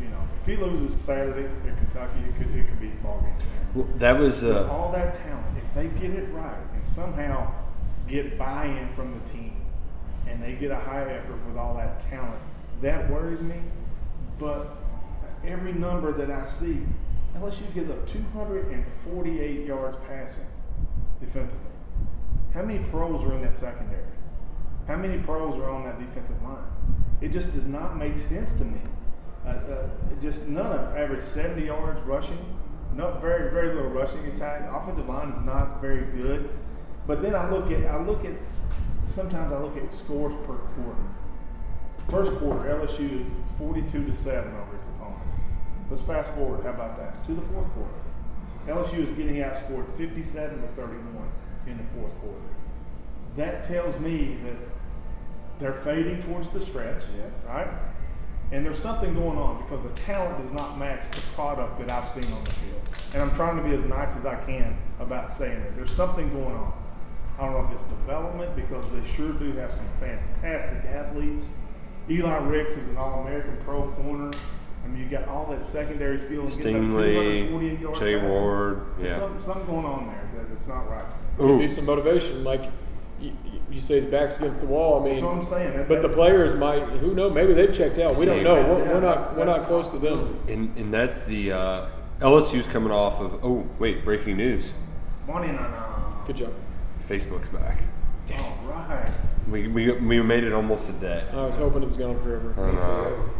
[0.00, 3.20] You know, if he loses Saturday at Kentucky, it could it could be a ball
[3.20, 3.34] game.
[3.74, 4.42] Well, that was.
[4.42, 7.52] With Uh, all that talent, if they get it right and somehow
[8.08, 9.54] get buy-in from the team,
[10.26, 12.40] and they get a high effort with all that talent,
[12.82, 13.56] that worries me.
[14.38, 14.76] But
[15.46, 16.80] every number that I see,
[17.36, 20.46] LSU gives up 248 yards passing
[21.20, 21.66] defensively.
[22.52, 24.02] How many pros are in that secondary?
[24.90, 26.64] How many pros are on that defensive line?
[27.20, 28.80] It just does not make sense to me.
[29.46, 29.88] Uh, uh,
[30.20, 32.44] just none of average 70 yards rushing.
[32.96, 34.68] No, very very little rushing attack.
[34.68, 36.50] Offensive line is not very good.
[37.06, 38.32] But then I look at I look at
[39.06, 41.04] sometimes I look at scores per quarter.
[42.08, 45.34] First quarter, LSU 42 to seven over its opponents.
[45.88, 46.64] Let's fast forward.
[46.64, 47.94] How about that to the fourth quarter?
[48.66, 51.30] LSU is getting outscored 57 to 31
[51.68, 52.40] in the fourth quarter.
[53.36, 54.56] That tells me that
[55.60, 57.02] they're fading towards the stretch,
[57.46, 57.68] right?
[58.52, 62.08] And there's something going on because the talent does not match the product that I've
[62.08, 62.80] seen on the field.
[63.14, 65.76] And I'm trying to be as nice as I can about saying it.
[65.76, 66.72] There's something going on.
[67.38, 71.50] I don't know if it's development because they sure do have some fantastic athletes.
[72.10, 74.30] Eli Ricks is an All-American pro corner.
[74.84, 76.42] I mean, you got all that secondary skill.
[76.42, 78.30] and getting up Stingley, 248 yards Jay passing.
[78.30, 79.18] Ward, There's yeah.
[79.18, 81.04] Something, something going on there that it's not right.
[81.38, 82.62] Could be some motivation, like
[83.20, 83.32] you,
[83.70, 85.00] you say, his back's against the wall.
[85.00, 85.76] I mean, That's what I'm saying.
[85.76, 86.82] That- but the players might.
[86.84, 87.32] Who knows?
[87.34, 88.16] Maybe they've checked out.
[88.16, 88.56] We don't know.
[88.56, 89.36] Yeah, We're, yeah, we're that's- not.
[89.36, 90.40] We're that's not close to them.
[90.48, 91.52] and, and that's the.
[91.52, 91.88] Uh,
[92.20, 93.44] LSU's coming off of.
[93.44, 94.72] Oh, wait, breaking news.
[95.26, 96.24] Morning na na.
[96.26, 96.52] Good job.
[97.08, 97.82] Facebook's back.
[98.26, 98.40] Damn.
[98.42, 99.08] All right.
[99.48, 101.24] We, we, we made it almost a day.
[101.32, 102.54] I was hoping it was gone forever.
[102.58, 103.30] I know.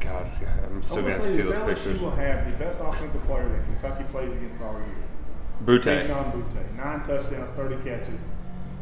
[0.00, 0.26] God,
[0.64, 2.00] I'm still I'm going to gonna have to say see this, those LSU pictures.
[2.00, 4.96] will have the best offensive player that Kentucky plays against all year.
[5.64, 6.06] Boutte.
[6.06, 8.20] Kayshon Boutte, nine touchdowns, 30 catches.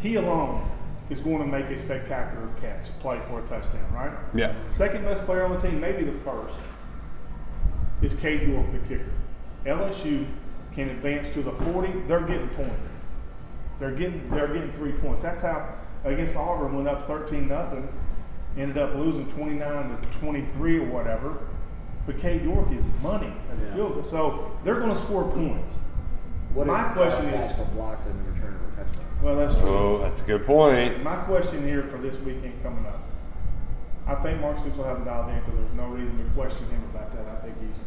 [0.01, 0.69] He alone
[1.11, 4.13] is going to make a spectacular catch, play for a touchdown, right?
[4.35, 4.55] Yeah.
[4.69, 6.57] Second best player on the team, maybe the first.
[8.03, 9.11] is Cade York, the kicker.
[9.67, 10.27] LSU
[10.75, 11.93] can advance to the 40.
[12.07, 12.91] They're getting points.
[13.79, 15.23] They're getting they're getting three points.
[15.23, 15.75] That's how
[16.05, 17.89] against Auburn went up 13 nothing,
[18.57, 21.39] ended up losing 29 to 23 or whatever.
[22.07, 25.73] But Cade York is money as a field goal, so they're going to score points.
[26.55, 29.05] What My uh, question is- Paschal blocks and return for a touchdown?
[29.23, 29.69] Well, that's true.
[29.69, 31.03] Oh, that's a good point.
[31.03, 33.01] My question here for this weekend coming up,
[34.07, 36.65] I think Mark Stoops will have him dialed in because there's no reason to question
[36.71, 37.27] him about that.
[37.29, 37.81] I think he's,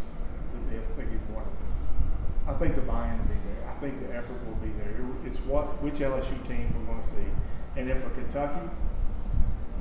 [0.53, 0.89] the best.
[0.91, 1.57] I think he's wonderful.
[2.47, 3.69] I think the buy-in will be there.
[3.69, 4.93] I think the effort will be there.
[5.25, 7.25] It's what which LSU team we're going to see,
[7.77, 8.69] and then for Kentucky,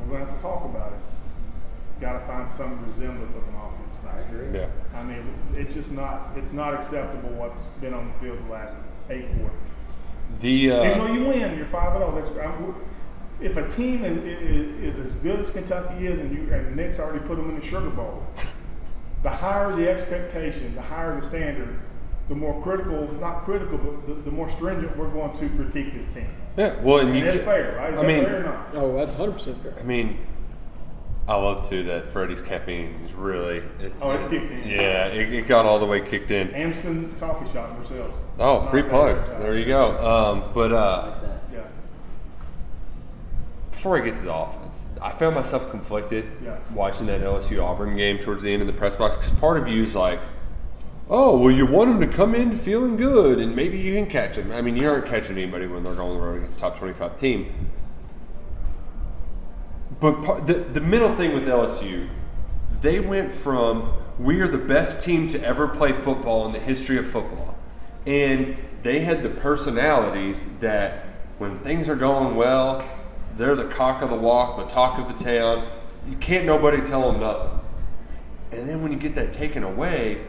[0.01, 0.99] we're going to have to talk about it.
[2.01, 4.01] Got to find some resemblance of an offense.
[4.09, 4.59] I agree.
[4.59, 4.69] Yeah.
[4.95, 8.75] I mean, it's just not it's not acceptable what's been on the field the last
[9.11, 9.59] eight quarters.
[10.43, 12.35] The Even uh, though you win, you're five and zero.
[12.37, 12.75] That's I'm,
[13.41, 16.99] if a team is, is, is as good as Kentucky is, and you and Nick's
[17.01, 18.23] already put them in the Sugar Bowl,
[19.23, 21.81] the higher the expectation, the higher the standard,
[22.29, 26.09] the more critical, not critical, but the, the more stringent we're going to critique this
[26.09, 26.29] team.
[26.57, 27.93] yeah, well, and And you it's fair, right?
[27.93, 28.69] Is I that mean, fair or not?
[28.75, 29.75] Oh, that's 100% fair.
[29.79, 30.19] I mean,
[31.29, 34.69] I love too that Freddie's caffeine is really it's Oh, it's kicked in.
[34.69, 36.49] Yeah, it, it got all the way kicked in.
[36.49, 38.11] Amston Coffee Shop in Versailles.
[38.41, 39.17] Oh, Not free plug.
[39.41, 39.97] There you go.
[40.05, 41.31] Um, but uh, Like.
[41.53, 41.61] Yeah.
[43.71, 46.59] before I get to the offense, I found myself conflicted Yeah.
[46.75, 49.69] watching that LSU Auburn game towards the end of the press box because part of
[49.69, 50.19] you is like,
[51.09, 54.35] oh, well, you want them to come in feeling good and maybe you can catch
[54.37, 54.51] them.
[54.51, 56.79] I mean, you aren't catching anybody when they're going on the road against a top
[56.79, 57.71] 25 team.
[60.03, 62.09] But par- the, the middle thing with LSU,
[62.81, 66.99] they went from we are the best team to ever play football in the history
[66.99, 67.57] of football.
[68.05, 71.07] And they had the personalities that
[71.39, 72.87] when things are going well,
[73.39, 75.69] they're the cock of the walk, the talk of the town.
[76.09, 77.61] You can't nobody tell them nothing.
[78.51, 80.21] And then when you get that taken away,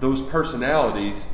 [0.00, 1.26] those personalities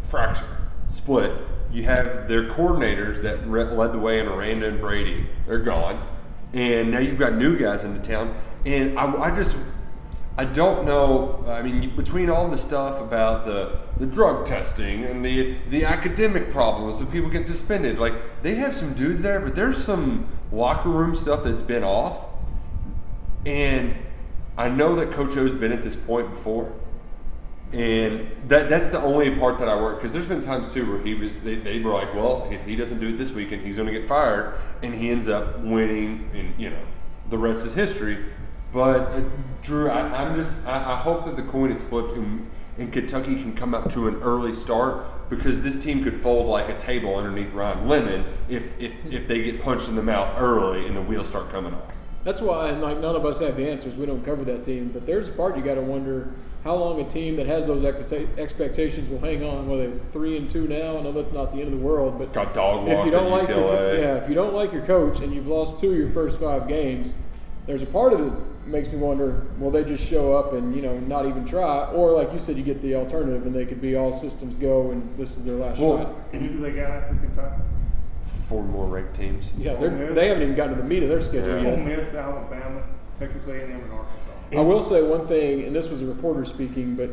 [0.00, 0.56] fracture,
[0.88, 1.32] split.
[1.70, 5.26] You have their coordinators that led the way in Aranda and Brady.
[5.46, 6.13] They're gone.
[6.54, 8.34] And now you've got new guys into town.
[8.64, 9.58] And I, I just,
[10.38, 11.44] I don't know.
[11.48, 16.50] I mean, between all the stuff about the, the drug testing and the, the academic
[16.50, 20.88] problems of people get suspended, like they have some dudes there, but there's some locker
[20.88, 22.24] room stuff that's been off.
[23.44, 23.96] And
[24.56, 26.72] I know that Coach O's been at this point before.
[27.74, 31.02] And that that's the only part that I work because there's been times too where
[31.02, 33.76] he was they, they were like, well, if he doesn't do it this weekend, he's
[33.76, 36.78] going to get fired, and he ends up winning, and you know,
[37.30, 38.26] the rest is history.
[38.72, 39.22] But uh,
[39.60, 42.48] Drew, I, I'm just I, I hope that the coin is flipped and,
[42.78, 46.68] and Kentucky can come out to an early start because this team could fold like
[46.68, 50.86] a table underneath Ryan Lemond if if if they get punched in the mouth early
[50.86, 51.92] and the wheels start coming off.
[52.22, 53.96] That's why, and like none of us have the answers.
[53.96, 56.32] We don't cover that team, but there's a part you got to wonder
[56.64, 59.68] how long a team that has those expectations will hang on.
[59.68, 60.96] Well, they're three and two now.
[60.98, 63.30] I know that's not the end of the world, but Got dog if you don't
[63.30, 63.48] like UCLA.
[63.48, 66.40] co- yeah, if you don't like your coach and you've lost two of your first
[66.40, 67.14] five games,
[67.66, 70.74] there's a part of it that makes me wonder: will they just show up and
[70.74, 73.66] you know not even try, or like you said, you get the alternative and they
[73.66, 76.14] could be all systems go and this is their last Well, shot.
[76.32, 77.60] Who do they got after Kentucky?
[78.48, 79.50] Four more ranked teams.
[79.58, 81.62] Yeah, they're, they haven't even gotten to the meat of their schedule Yeah.
[81.62, 81.78] yet.
[81.78, 82.82] Ole Miss, Alabama,
[83.18, 84.30] Texas A&M, and Arkansas.
[84.52, 87.10] I will say one thing, and this was a reporter speaking, but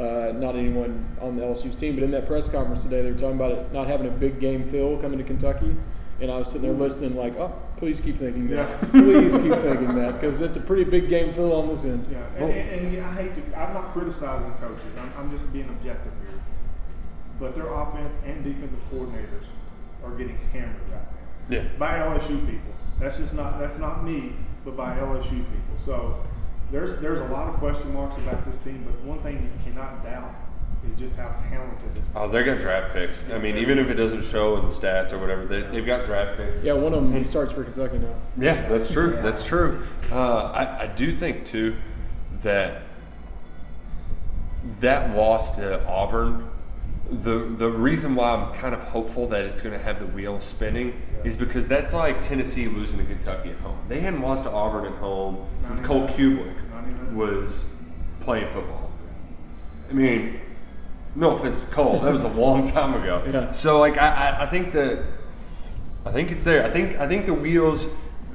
[0.00, 1.94] uh, not anyone on the LSU's team.
[1.94, 4.40] But in that press conference today, they were talking about it not having a big
[4.40, 5.76] game feel coming to Kentucky.
[6.20, 8.68] And I was sitting there listening, like, oh, please keep thinking that.
[8.68, 8.90] Yes.
[8.90, 12.06] please keep thinking that, because it's a pretty big game feel on this end.
[12.10, 14.84] Yeah, and, and, and I hate to, I'm not criticizing coaches.
[14.98, 16.38] I'm, I'm just being objective here.
[17.40, 19.44] But their offense and defensive coordinators
[20.04, 21.02] are getting hammered right
[21.50, 21.64] now Yeah.
[21.78, 22.72] by LSU people.
[23.00, 25.76] That's just not that's not me, but by LSU people.
[25.76, 26.24] So
[26.74, 28.82] there's there's a lot of question marks about this team.
[28.84, 30.34] But one thing you cannot doubt
[30.86, 32.06] is just how talented this.
[32.06, 32.28] Play is.
[32.28, 33.24] Oh, they got draft picks.
[33.32, 36.04] I mean, even if it doesn't show in the stats or whatever, they, they've got
[36.04, 36.64] draft picks.
[36.64, 38.14] Yeah, one of them starts for Kentucky now.
[38.36, 39.12] Yeah, that's true.
[39.22, 39.86] That's true.
[40.10, 41.76] Uh, I, I do think too
[42.42, 42.82] that
[44.80, 46.50] that loss to Auburn.
[47.08, 50.40] The the reason why I'm kind of hopeful that it's going to have the wheel
[50.40, 53.78] spinning is because that's like Tennessee losing to Kentucky at home.
[53.88, 56.63] They hadn't lost to Auburn at home since Cole Kubelik
[57.12, 57.64] was
[58.20, 58.90] playing football.
[59.90, 60.40] I mean,
[61.14, 63.22] no offense to Cole, that was a long time ago.
[63.30, 63.52] Yeah.
[63.52, 65.04] So like I, I, I think that
[66.04, 66.64] I think it's there.
[66.64, 67.86] I think I think the wheels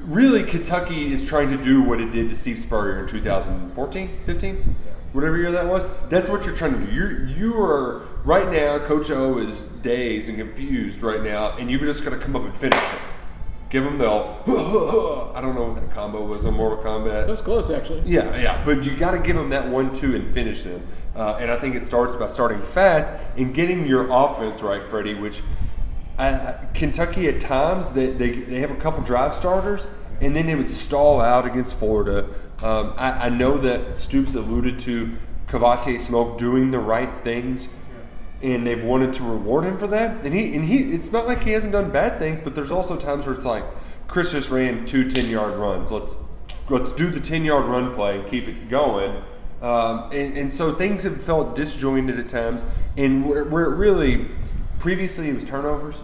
[0.03, 4.75] really Kentucky is trying to do what it did to Steve Spurrier in 2014, 15,
[5.11, 5.83] whatever year that was.
[6.09, 6.91] That's what you're trying to do.
[6.91, 8.79] You're you are right now.
[8.79, 12.43] Coach O is dazed and confused right now, and you've just got to come up
[12.43, 12.99] and finish it.
[13.69, 14.07] Give them the
[15.35, 17.27] I don't know what that combo was on Mortal Kombat.
[17.27, 18.01] That's close, actually.
[18.01, 20.85] Yeah, yeah, but you got to give them that one-two and finish them.
[21.15, 25.13] Uh, and I think it starts by starting fast and getting your offense right, Freddie.
[25.13, 25.41] Which
[26.17, 29.85] uh, Kentucky at times they, they they have a couple drive starters,
[30.19, 32.27] and then they would stall out against Florida.
[32.63, 35.15] Um, I, I know that Stoops alluded to
[35.47, 37.69] Kavosiey Smoke doing the right things,
[38.41, 40.23] and they've wanted to reward him for that.
[40.25, 42.95] And he and he, it's not like he hasn't done bad things, but there's also
[42.95, 43.63] times where it's like
[44.07, 45.91] Chris just ran two 10 yard runs.
[45.91, 46.15] Let's
[46.69, 49.23] let's do the 10 yard run play and keep it going.
[49.61, 52.63] Um, and, and so things have felt disjointed at times,
[52.95, 54.27] and where, where it really
[54.79, 55.95] previously it was turnovers.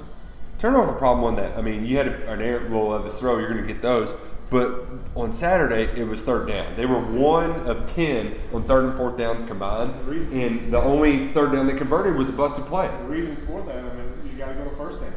[0.60, 1.58] Turnover problem on that.
[1.58, 3.82] I mean, you had a, an air roll of his throw, you're going to get
[3.82, 4.14] those.
[4.50, 4.86] But
[5.16, 6.76] on Saturday, it was third down.
[6.76, 9.94] They were one of ten on third and fourth downs combined,
[10.34, 12.88] and the only third down they converted was a busted play.
[12.88, 15.12] The reason for that, I mean, you got to go to first down.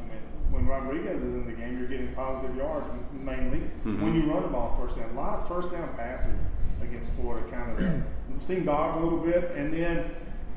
[0.00, 0.18] I mean,
[0.50, 3.62] when Rodriguez is in the game, you're getting positive yards mainly.
[3.86, 4.02] Mhm.
[4.02, 6.44] When you run the ball first down, a lot of first down passes
[6.82, 10.04] against Florida kind of seemed odd a little bit, and then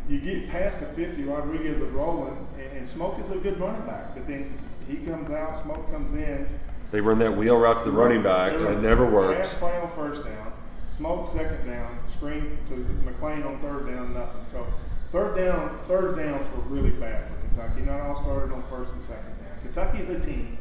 [0.09, 3.81] you get past the 50, Rodriguez is rolling, and, and Smoke is a good running
[3.85, 4.51] back, but then
[4.87, 6.47] he comes out, Smoke comes in,
[6.91, 9.49] They run that wheel route to the running back, and it never works.
[9.49, 10.51] Pass play on first down,
[10.95, 12.75] smoke second down, screen to
[13.05, 14.45] McLean on third down, nothing.
[14.45, 14.67] So
[15.09, 17.81] third down, third downs were really bad for Kentucky.
[17.81, 19.57] Not all started on first and second down.
[19.63, 20.57] Kentucky's a team.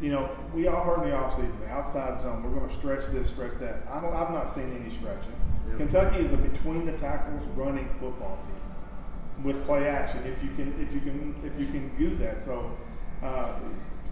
[0.00, 3.06] You know, we all heard in the offseason, the outside zone, we're going to stretch
[3.12, 3.82] this, stretch that.
[3.90, 5.32] I don't, I've not seen any stretching.
[5.76, 10.18] Kentucky is a between the tackles running football team with play action.
[10.26, 12.40] If you can, if you can, if you can do that.
[12.40, 12.76] So
[13.22, 13.52] uh,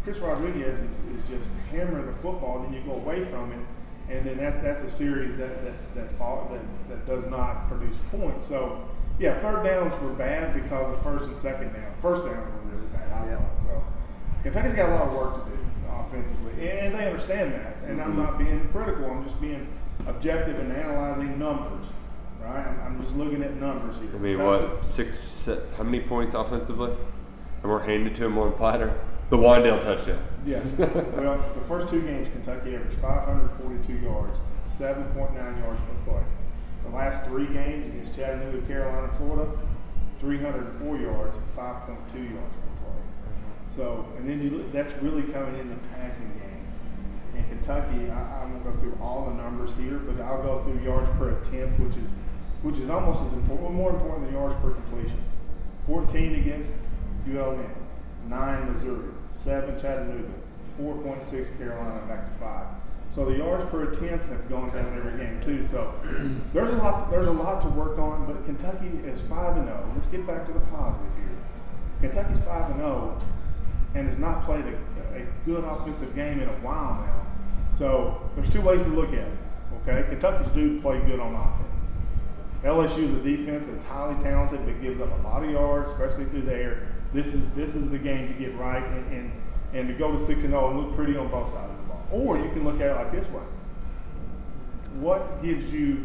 [0.04, 3.58] Chris Rodriguez is, is just hammering the football, then you go away from it,
[4.14, 7.96] and then that, that's a series that that that, fall, that that does not produce
[8.10, 8.46] points.
[8.46, 8.82] So
[9.18, 11.92] yeah, third downs were bad because of first and second down.
[12.00, 13.12] First downs were really bad.
[13.12, 13.84] I thought so.
[14.42, 15.58] Kentucky's got a lot of work to do
[15.90, 17.76] offensively, and they understand that.
[17.86, 18.18] And I'm Mhm.
[18.18, 19.10] not being critical.
[19.10, 19.66] I'm just being
[20.06, 21.84] objective and analyzing numbers.
[22.40, 22.64] Right?
[22.66, 24.08] I'm, I'm just looking at numbers here.
[24.14, 25.48] I mean, Kentucky- what six?
[25.76, 26.92] How many points offensively?
[27.62, 28.94] And we're handed to him on platter.
[29.30, 30.22] The Wandale touchdown.
[30.46, 30.62] Yeah.
[30.78, 36.22] well, the first two games, Kentucky averaged 542 yards, 7.9 yards per play.
[36.84, 39.50] The last three games against Chattanooga, Carolina, Florida,
[40.20, 43.02] 304 yards, 5.2 yards per play.
[43.76, 46.66] So, and then you look, that's really coming in the passing game.
[47.36, 50.80] In Kentucky, I, I won't go through all the numbers here, but I'll go through
[50.82, 52.10] yards per attempt, which is
[52.62, 55.22] which is almost as important, more important than yards per completion.
[55.86, 56.72] 14 against
[57.30, 57.70] ULM,
[58.28, 59.12] 9 Missouri,
[59.48, 60.28] 7 Chattanooga,
[60.78, 62.66] 4.6 Carolina, back to 5.
[63.08, 65.66] So the yards per attempt have gone down every game too.
[65.68, 65.94] So
[66.52, 69.92] there's a lot there's a lot to work on, but Kentucky is 5 and 0.
[69.94, 72.10] Let's get back to the positive here.
[72.10, 73.18] Kentucky's 5 and 0
[73.94, 77.26] and has not played a, a good offensive game in a while now.
[77.74, 79.38] So there's two ways to look at it.
[79.80, 81.86] Okay, Kentucky's to play good on offense.
[82.64, 86.26] LSU is a defense that's highly talented but gives up a lot of yards, especially
[86.26, 86.88] through the air.
[87.12, 89.32] This is this is the game to get right and and,
[89.74, 91.84] and to go to six and zero and look pretty on both sides of the
[91.84, 92.06] ball.
[92.10, 93.42] Or you can look at it like this way:
[94.94, 96.04] What gives you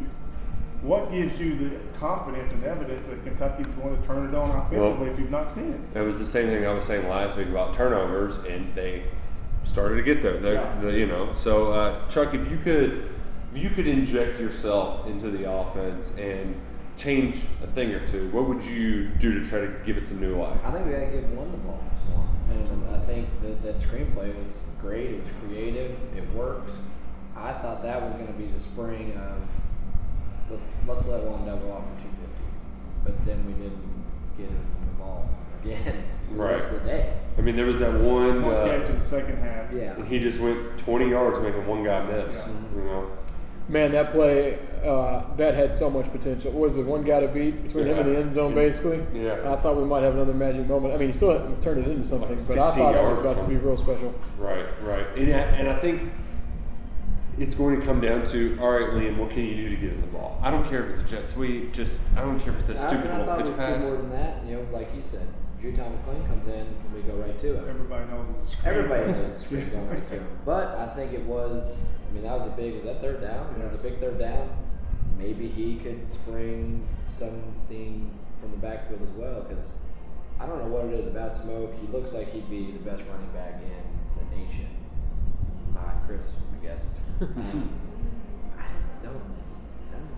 [0.82, 5.10] what gives you the confidence and evidence that Kentucky's going to turn it on offensively
[5.10, 5.98] if you've not seen it?
[5.98, 9.04] It was the same thing I was saying last week about turnovers, and they
[9.64, 10.36] started to get there.
[10.42, 10.80] Yeah.
[10.82, 13.10] they- you know, so uh, Chuck, if you could,
[13.56, 16.54] if you could inject yourself into the offense and
[16.98, 20.20] change a thing or two, what would you do to try to give it some
[20.22, 20.58] new life?
[20.64, 21.84] I think we gotta give one the ball.
[22.50, 25.10] And I think that that screenplay was great.
[25.12, 25.92] It was creative.
[26.16, 26.70] It worked.
[27.36, 29.42] I thought that was gonna be the spring of
[30.52, 32.44] let's let's let one double off for two fifty.
[33.04, 33.82] But then we didn't
[34.38, 35.30] get him the ball
[35.64, 36.04] again.
[36.30, 36.52] the Right.
[36.54, 37.14] rest of the day.
[37.38, 38.44] I mean, there was that one.
[38.44, 39.72] One Uh, catch in the second half.
[39.74, 39.94] Yeah.
[39.96, 42.48] and he just went 20 yards, making one guy miss.
[42.48, 42.78] Yeah.
[42.80, 43.12] You know,
[43.70, 46.52] Man, that play uh, that had so much potential.
[46.52, 48.56] What was it one guy to beat between him and the end zone, Yeah.
[48.56, 49.02] basically?
[49.14, 49.54] Yeah.
[49.54, 50.94] I thought we might have another magic moment.
[50.94, 53.16] I mean, he still hadn't turned it into something, but I 16 thought it was
[53.16, 54.14] yards about to be real special.
[54.38, 56.12] right, right, and I, and I think
[57.40, 59.94] it's going to come down to all right, Liam, what can you do to get
[59.94, 60.38] in the ball?
[60.44, 62.76] I don't care if it's a jet sweep, just I don't care if it's a
[62.76, 63.86] stupid I little thought pitch we'd pass.
[63.86, 64.46] see more than that.
[64.46, 65.26] You know, like you said,
[65.64, 67.70] Drew Tom McClain comes in and we go right to it.
[67.70, 68.76] Everybody knows it's a screen.
[68.76, 70.28] Everybody knows it's going right to him.
[70.46, 73.56] But I think it was, I mean, that was a big, was that third down?
[73.58, 74.50] It was a big third down.
[75.18, 78.12] Maybe he could spring something
[78.42, 79.70] from the backfield as well because
[80.38, 81.74] I don't know what it is about Smoke.
[81.80, 84.68] He looks like he'd be the best running back in the nation.
[85.72, 86.88] Behind Chris, I guess.
[87.22, 87.24] I
[88.82, 89.14] just don't,
[89.94, 90.10] don't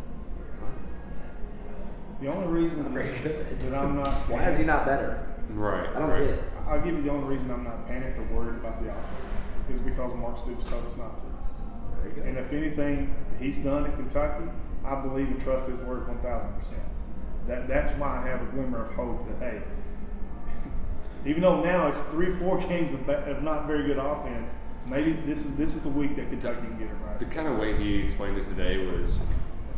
[2.19, 3.59] The only reason Very good.
[3.59, 4.15] that I'm not well.
[4.39, 5.34] Why is he not better?
[5.49, 5.89] Right.
[5.89, 6.25] I don't right.
[6.25, 6.43] get it.
[6.67, 9.79] I'll give you the only reason I'm not panicked or worried about the offense is
[9.79, 11.23] because Mark Stoops told us not to.
[12.01, 12.21] There you go.
[12.23, 14.45] And if anything he's done at Kentucky,
[14.83, 16.51] I believe and trust his word 1,000%.
[17.47, 19.61] That, that's why I have a glimmer of hope that, hey,
[21.25, 24.51] even though now it's three or four games of, ba- of not very good offense,
[24.87, 27.19] maybe this is this is the week that Kentucky can get it right.
[27.19, 29.19] The kind of way he explained it today was,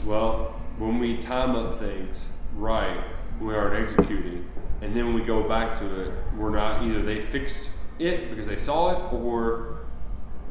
[0.05, 3.03] well, when we time up things right,
[3.39, 4.49] we aren't executing,
[4.81, 8.45] and then when we go back to it, we're not either they fixed it because
[8.45, 9.79] they saw it, or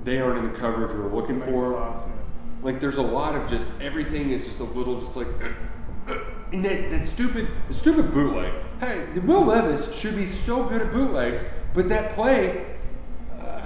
[0.05, 1.73] they aren't in the coverage we're looking for.
[1.73, 2.39] lot of sense.
[2.63, 5.29] Like there's a lot of just everything is just a little just like
[6.53, 8.53] and that, that stupid the stupid bootleg.
[8.81, 12.76] Hey, Will Levis should be so good at bootlegs, but that play.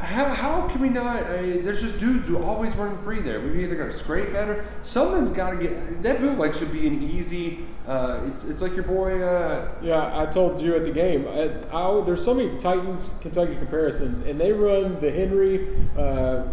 [0.00, 1.22] How, how can we not?
[1.24, 3.38] Uh, there's just dudes who always running free there.
[3.40, 4.64] We've either got to scrape better.
[4.82, 6.02] Something's got to get.
[6.02, 7.66] That bootleg should be an easy.
[7.86, 9.22] Uh, it's it's like your boy.
[9.22, 11.28] Uh, Yeah, I told you at the game.
[11.28, 15.68] I, I, there's so many Titans Kentucky comparisons, and they run the Henry.
[15.96, 16.44] Uh,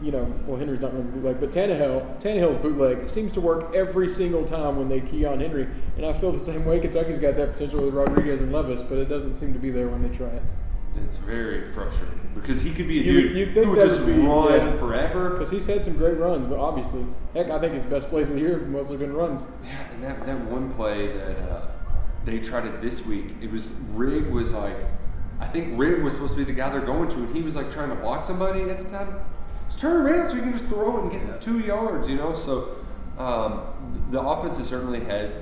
[0.00, 4.08] you know, well Henry's not running bootleg, but Tannehill, Tannehill's bootleg seems to work every
[4.08, 6.80] single time when they key on Henry, and I feel the same way.
[6.80, 9.86] Kentucky's got that potential with Rodriguez and Levis, but it doesn't seem to be there
[9.86, 10.42] when they try it.
[10.96, 14.12] it's very frustrating because he could be a You dude think who would just be-
[14.12, 14.76] run yeah.
[14.76, 15.30] forever.
[15.30, 17.04] Because he's had some great runs, but obviously,
[17.34, 19.44] heck, I think his best plays of the year have mostly been runs.
[19.64, 21.66] Yeah, and that, that one play that uh,
[22.24, 24.76] they tried it this week, it was Rig was like,
[25.40, 27.56] I think Rig was supposed to be the guy they're going to, and he was
[27.56, 29.12] like trying to block somebody at the time.
[29.68, 31.36] Just turn around so you can just throw it and get Yeah.
[31.38, 32.34] two yards, you know.
[32.34, 32.76] So
[33.18, 33.62] um,
[34.10, 35.32] the offense has certainly had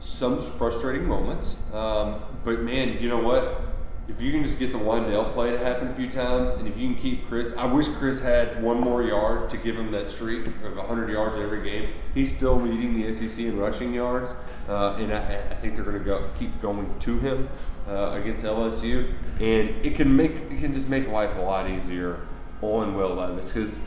[0.00, 3.62] some frustrating moments, um, but man, you know what?
[4.10, 6.76] If you can just get the Wandale play to happen a few times, and if
[6.76, 10.08] you can keep Chris, I wish Chris had one more yard to give him that
[10.08, 11.90] streak of 100 yards every game.
[12.12, 14.34] He's still leading the SEC in rushing yards,
[14.68, 17.48] uh, and I, I think they're going to go keep going to him
[17.86, 22.18] uh, against LSU, and it can make it can just make life a lot easier
[22.62, 23.78] on Will Levis because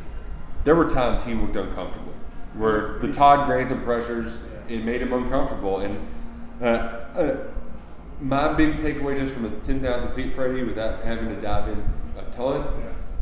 [0.64, 2.14] there were times he looked uncomfortable,
[2.54, 4.38] where the Todd Grantham pressures
[4.70, 6.00] it made him uncomfortable, and
[6.62, 7.38] uh, uh,
[8.24, 11.84] my big takeaway just from a 10,000 feet, Freddie, without having to dive in
[12.18, 12.66] a ton,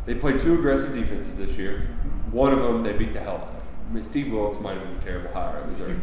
[0.06, 1.88] they played two aggressive defenses this year.
[2.32, 3.64] One of them they beat the hell out of.
[3.90, 5.96] I mean, Steve Wilks might have been a terrible hire at Missouri.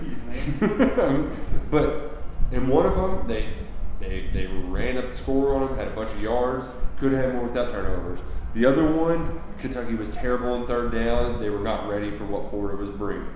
[1.70, 3.48] but in one of them, they,
[4.00, 6.68] they, they ran up the score on them, had a bunch of yards,
[6.98, 8.18] could have had more without turnovers.
[8.54, 11.38] The other one, Kentucky was terrible on third down.
[11.38, 13.28] They were not ready for what Florida was bringing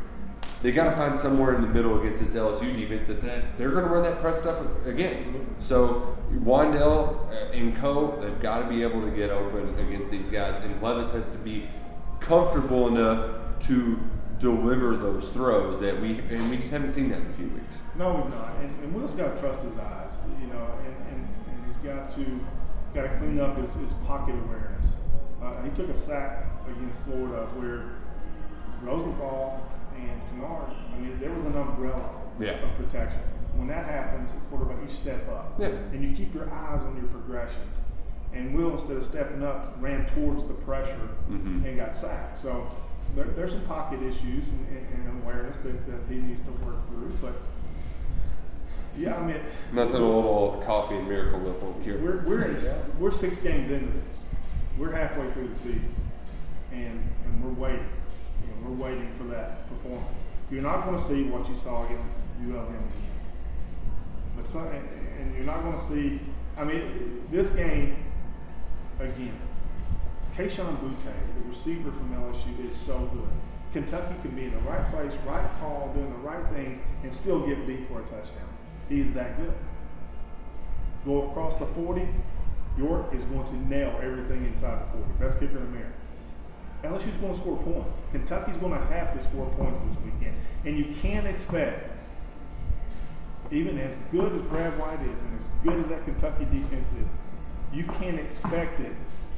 [0.62, 3.70] they got to find somewhere in the middle against this LSU defense that, that they're
[3.70, 5.54] going to run that press stuff again.
[5.58, 8.18] So Wandale uh, and Co.
[8.20, 11.38] They've got to be able to get open against these guys, and Levis has to
[11.38, 11.68] be
[12.20, 13.98] comfortable enough to
[14.38, 17.80] deliver those throws that we and we just haven't seen that in a few weeks.
[17.96, 18.56] No, we've not.
[18.60, 22.08] And, and Will's got to trust his eyes, you know, and, and, and he's got
[22.16, 22.40] to
[22.94, 24.86] got to clean up his, his pocket awareness.
[25.42, 27.84] Uh, he took a sack against Florida where
[28.82, 29.62] Rosenthal
[30.08, 32.62] and Kinnard, I mean, there was an umbrella Yeah.
[32.62, 33.20] of protection.
[33.56, 35.66] When that happens, quarterback, you step up Yeah.
[35.68, 37.76] and you keep your eyes on your progressions.
[38.32, 41.64] And Will, instead of stepping up, ran towards the pressure Mhm.
[41.66, 42.38] and got sacked.
[42.38, 42.66] So
[43.14, 46.86] there, there's some pocket issues and, and, and awareness that, that he needs to work
[46.88, 47.12] through.
[47.20, 47.34] But
[48.96, 49.36] yeah, I mean,
[49.72, 51.98] Nothing a little coffee and miracle whip will cure.
[51.98, 52.56] we're we're in,
[52.98, 54.26] we're six games into this.
[54.78, 55.94] We're halfway through the season,
[56.72, 57.84] and and we're waiting.
[58.64, 60.20] We're waiting for that performance.
[60.50, 62.06] You're not going to see what you saw against
[62.40, 62.82] ULM again,
[64.36, 64.88] but and,
[65.20, 66.20] and you're not going to see.
[66.56, 67.96] I mean, this game
[69.00, 69.38] again.
[70.36, 73.28] Kayshon Boutte, the receiver from LSU, is so good.
[73.72, 77.46] Kentucky can be in the right place, right call, doing the right things, and still
[77.46, 78.48] get beat for a touchdown.
[78.88, 79.54] He's that good.
[81.04, 82.06] Go across the 40,
[82.76, 85.12] York is going to nail everything inside the 40.
[85.18, 85.92] Best kicker in America.
[86.84, 87.98] LSU's going to score points.
[88.10, 90.34] Kentucky's going to have to score points this weekend.
[90.64, 91.92] And you can't expect,
[93.50, 97.06] even as good as Brad White is and as good as that Kentucky defense is,
[97.76, 98.92] you can't expect it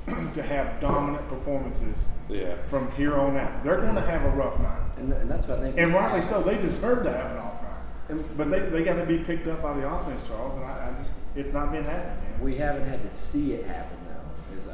[0.34, 2.56] to have dominant performances Yeah.
[2.68, 3.62] from here on out.
[3.64, 4.80] They're going to have a rough night.
[4.98, 5.78] And, and that's what I think.
[5.78, 6.42] And rightly so.
[6.42, 8.36] They deserve to have an off night.
[8.36, 10.54] But they, they got to be picked up by the offense, Charles.
[10.56, 12.40] And I, I just, it's not been happening, man.
[12.42, 14.03] We haven't had to see it happen though.
[14.03, 14.03] Is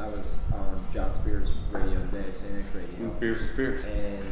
[0.01, 3.84] I was on John Spears radio today, CNX radio, Spears and Spears.
[3.84, 4.24] and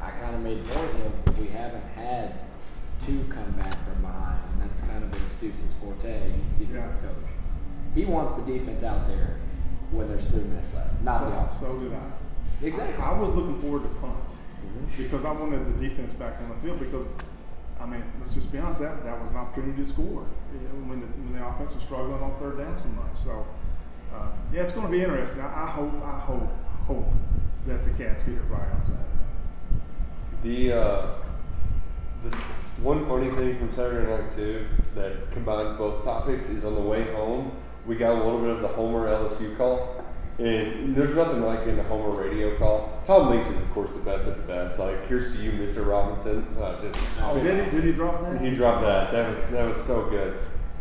[0.00, 0.90] I kind of made the point
[1.26, 2.34] of we haven't had
[3.06, 6.32] to come back from behind, and that's kind of been Stoops' forte.
[6.32, 7.30] He's the defensive coach.
[7.94, 9.36] He wants the defense out there
[9.90, 11.60] when there's three minutes left, not the offense.
[11.60, 12.66] So, did I.
[12.66, 13.02] Exactly.
[13.02, 14.96] I was looking forward to punts Mhm.
[14.96, 17.06] because I wanted the defense back on the field because
[17.80, 18.80] I mean, let's just be honest.
[18.80, 20.24] That that was an opportunity to score.
[20.52, 23.16] You know, when the when the offense was struggling on third down so much.
[23.24, 23.46] So
[24.14, 25.40] uh, yeah, it's going to be interesting.
[25.40, 26.48] I, I hope I hope
[26.86, 27.06] hope
[27.66, 29.04] that the Cats get it right on Saturday.
[30.42, 31.06] The, uh,
[32.24, 32.36] the
[32.82, 37.12] one funny thing from Saturday night too that combines both topics is on the way
[37.12, 37.52] home
[37.86, 40.04] we got a little bit of the Homer LSU call,
[40.38, 43.00] and there's nothing like getting a Homer radio call.
[43.04, 44.78] Tom Leach is of course the best at the best.
[44.78, 45.86] Like here's to you, Mr.
[45.86, 46.46] Robinson.
[46.60, 47.70] Uh, just Oh, did he?
[47.70, 48.40] Did he drop that?
[48.40, 49.12] he dropped that.
[49.12, 50.38] That was that was so good.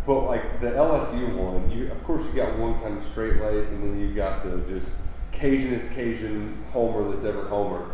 [0.09, 3.69] But like the LSU one, you of course you got one kind of straight lace,
[3.69, 4.95] and then you got the just
[5.31, 7.85] Cajunest Cajun homer that's ever homer.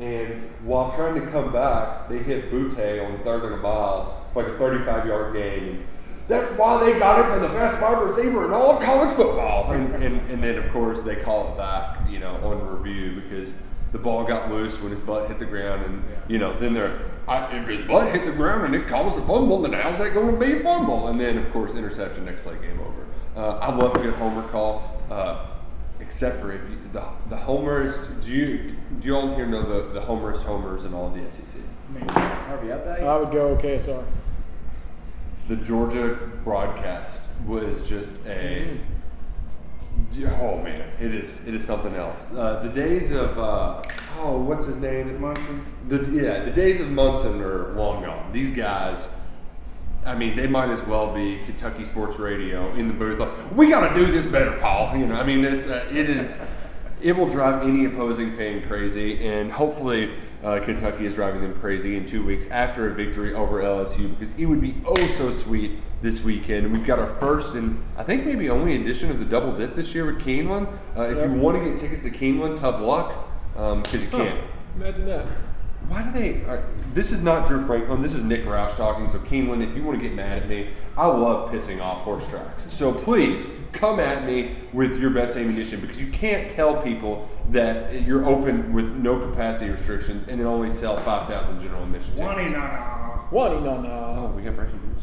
[0.00, 4.42] And while trying to come back, they hit Boutte on third and a mile for
[4.42, 5.86] like a 35 yard gain.
[6.26, 9.70] That's why they got it to the best wide receiver in all of college football.
[9.70, 13.54] And, and, and then, of course, they call it back, you know, on review because
[13.92, 15.84] the ball got loose when his butt hit the ground.
[15.84, 17.00] And, you know, then they're,
[17.30, 20.12] I, if his butt hit the ground and it caused a fumble, then how's that
[20.12, 21.08] going to be a fumble?
[21.08, 23.06] And then, of course, interception, next play, game over.
[23.36, 25.00] Uh, I love a good homer call.
[25.08, 25.46] Uh,
[26.00, 28.08] except for if you, the the homers.
[28.24, 31.30] Do you do you all here know the the homerist homers in all of the
[31.30, 31.60] SEC?
[32.10, 34.04] Harvey up I would go KSR.
[35.48, 38.78] The Georgia broadcast was just a.
[40.40, 42.32] Oh man, it is it is something else.
[42.32, 43.82] Uh, the days of uh,
[44.20, 45.20] oh, what's his name?
[45.20, 45.64] Munson.
[45.88, 48.32] The yeah, the days of Munson are long gone.
[48.32, 49.08] These guys.
[50.06, 53.18] I mean, they might as well be Kentucky Sports Radio in the booth.
[53.18, 54.96] Like, we got to do this better, Paul.
[54.96, 56.38] You know, I mean, it's uh, it is
[57.02, 61.96] it will drive any opposing fan crazy, and hopefully uh, Kentucky is driving them crazy
[61.96, 65.72] in two weeks after a victory over LSU because it would be oh so sweet
[66.00, 66.72] this weekend.
[66.72, 69.94] We've got our first and I think maybe only edition of the double dip this
[69.94, 70.66] year with Keeneland.
[70.96, 74.40] Uh, if you want to get tickets to Keeneland, tough luck because you can't.
[74.76, 75.26] Imagine that.
[75.88, 76.44] Why do they?
[76.44, 76.60] Uh,
[76.94, 78.00] this is not Drew Franklin.
[78.02, 79.08] This is Nick Roush talking.
[79.08, 82.26] So Keeneland, if you want to get mad at me, I love pissing off horse
[82.28, 82.70] tracks.
[82.72, 88.02] So please come at me with your best ammunition because you can't tell people that
[88.02, 92.36] you're open with no capacity restrictions and then only sell five thousand general admission One
[92.36, 92.52] tickets.
[92.52, 93.16] na na.
[93.30, 93.88] One no no.
[94.18, 95.02] Oh, we got breaking news.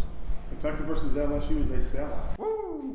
[0.50, 2.38] Kentucky versus LSU is a sellout.
[2.38, 2.94] Woo!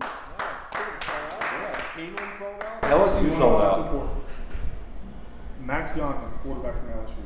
[1.95, 2.83] Keeneland sold out.
[2.83, 4.22] LSU sold wanna out.
[5.63, 5.79] Support?
[5.79, 7.23] Max Johnson, quarterback from LSU,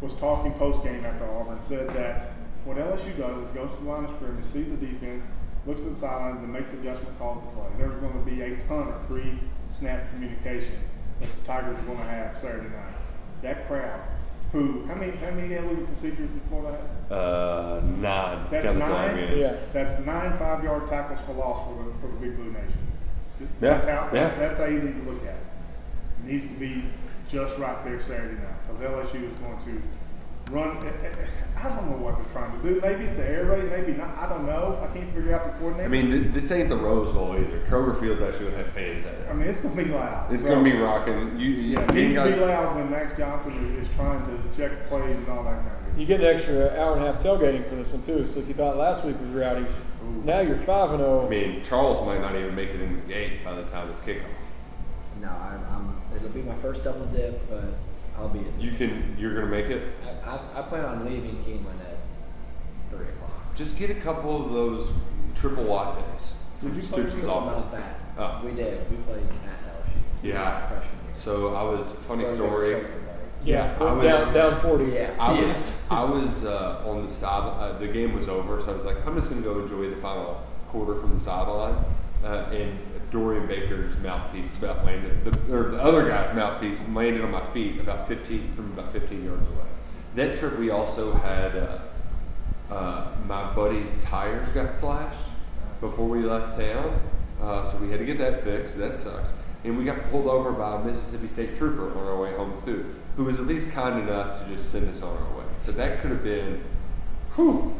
[0.00, 1.60] was talking post game after Auburn.
[1.62, 2.30] Said that
[2.64, 5.26] what LSU does is goes to the line of scrimmage, sees the defense,
[5.66, 7.66] looks at the sidelines, and makes adjustment calls to play.
[7.78, 10.78] There's going to be a ton of pre-snap communication
[11.20, 12.94] that the Tigers are going to have Saturday night.
[13.42, 14.00] That crowd,
[14.52, 17.14] who how many how many illegal procedures before that?
[17.14, 18.46] Uh, nine.
[18.50, 18.88] That's Got nine.
[18.88, 19.38] dog in.
[19.38, 19.56] Yeah.
[19.72, 22.78] That's nine five-yard tackles for loss for the for the Big Blue Nation.
[23.60, 24.08] Yeah, how yeah.
[24.12, 25.43] that's, that's how you need to look at it.
[26.24, 26.84] It needs to be
[27.28, 30.78] just right there Saturday night because LSU is going to run.
[30.78, 31.26] Eh, eh, eh,
[31.62, 32.80] I don't know what they're trying to do.
[32.80, 33.70] Maybe it's the air raid.
[33.70, 34.16] Maybe not.
[34.16, 34.78] I don't know.
[34.82, 35.84] I can't figure out the coordinator.
[35.84, 37.60] I mean, this ain't the Rose Bowl either.
[37.68, 39.28] Kroger Field's actually gonna have fans at it.
[39.28, 40.32] I mean, it's going to be loud.
[40.32, 41.38] It's So, gonna be rocking.
[41.38, 44.24] You, you, Yeah, you it needs to be loud when Max Johnson is, is trying
[44.24, 45.98] to check plays and all that kind of stuff.
[45.98, 48.26] You get an extra hour and a half tailgating for this one too.
[48.32, 49.66] So if you thought last week was rowdy,
[50.24, 51.20] now you're five and oh.
[51.20, 51.26] zero.
[51.26, 54.00] I mean, Charles might not even make it in the gate by the time it's
[54.00, 54.24] kickoff.
[55.20, 55.83] No, I'm, I'm,
[56.24, 57.64] it'll be my first double dip, but
[58.16, 58.60] I'll be in.
[58.60, 59.82] You can, you're gonna make it.
[60.24, 61.96] I, I, I plan on leaving Keeneland at
[62.90, 63.54] three o'clock.
[63.54, 64.92] Just get a couple of those
[65.34, 67.64] triple lattes from Did Stoops' for office.
[67.64, 68.00] That.
[68.18, 68.40] Oh.
[68.44, 68.88] We did.
[68.90, 69.96] We played at LSU.
[70.22, 70.66] Yeah.
[70.68, 71.14] Freshman year.
[71.14, 72.84] So I was funny Where story.
[73.44, 74.92] Yeah, I was- down down forty.
[74.92, 75.14] Yeah.
[75.18, 75.72] I was Yes.
[75.90, 77.46] I was uh, on the side.
[77.46, 79.96] Uh, the game was over, so I was like, I'm just gonna go enjoy the
[79.96, 81.84] final quarter from the sideline.
[82.24, 82.78] Uh, and
[83.14, 87.78] Dorian Baker's mouthpiece about landed, the, or the other guy's mouthpiece landed on my feet
[87.80, 89.64] about 15 from about 15 yards away.
[90.16, 91.78] That trip, we also had uh,
[92.74, 95.28] uh, my buddy's tires got slashed
[95.80, 97.00] before we left town,
[97.40, 98.76] uh, so we had to get that fixed.
[98.78, 99.32] That sucked.
[99.62, 102.84] And we got pulled over by a Mississippi State trooper on our way home too,
[103.16, 105.44] who was at least kind enough to just send us on our way.
[105.66, 106.64] But that could have been,
[107.36, 107.72] whew,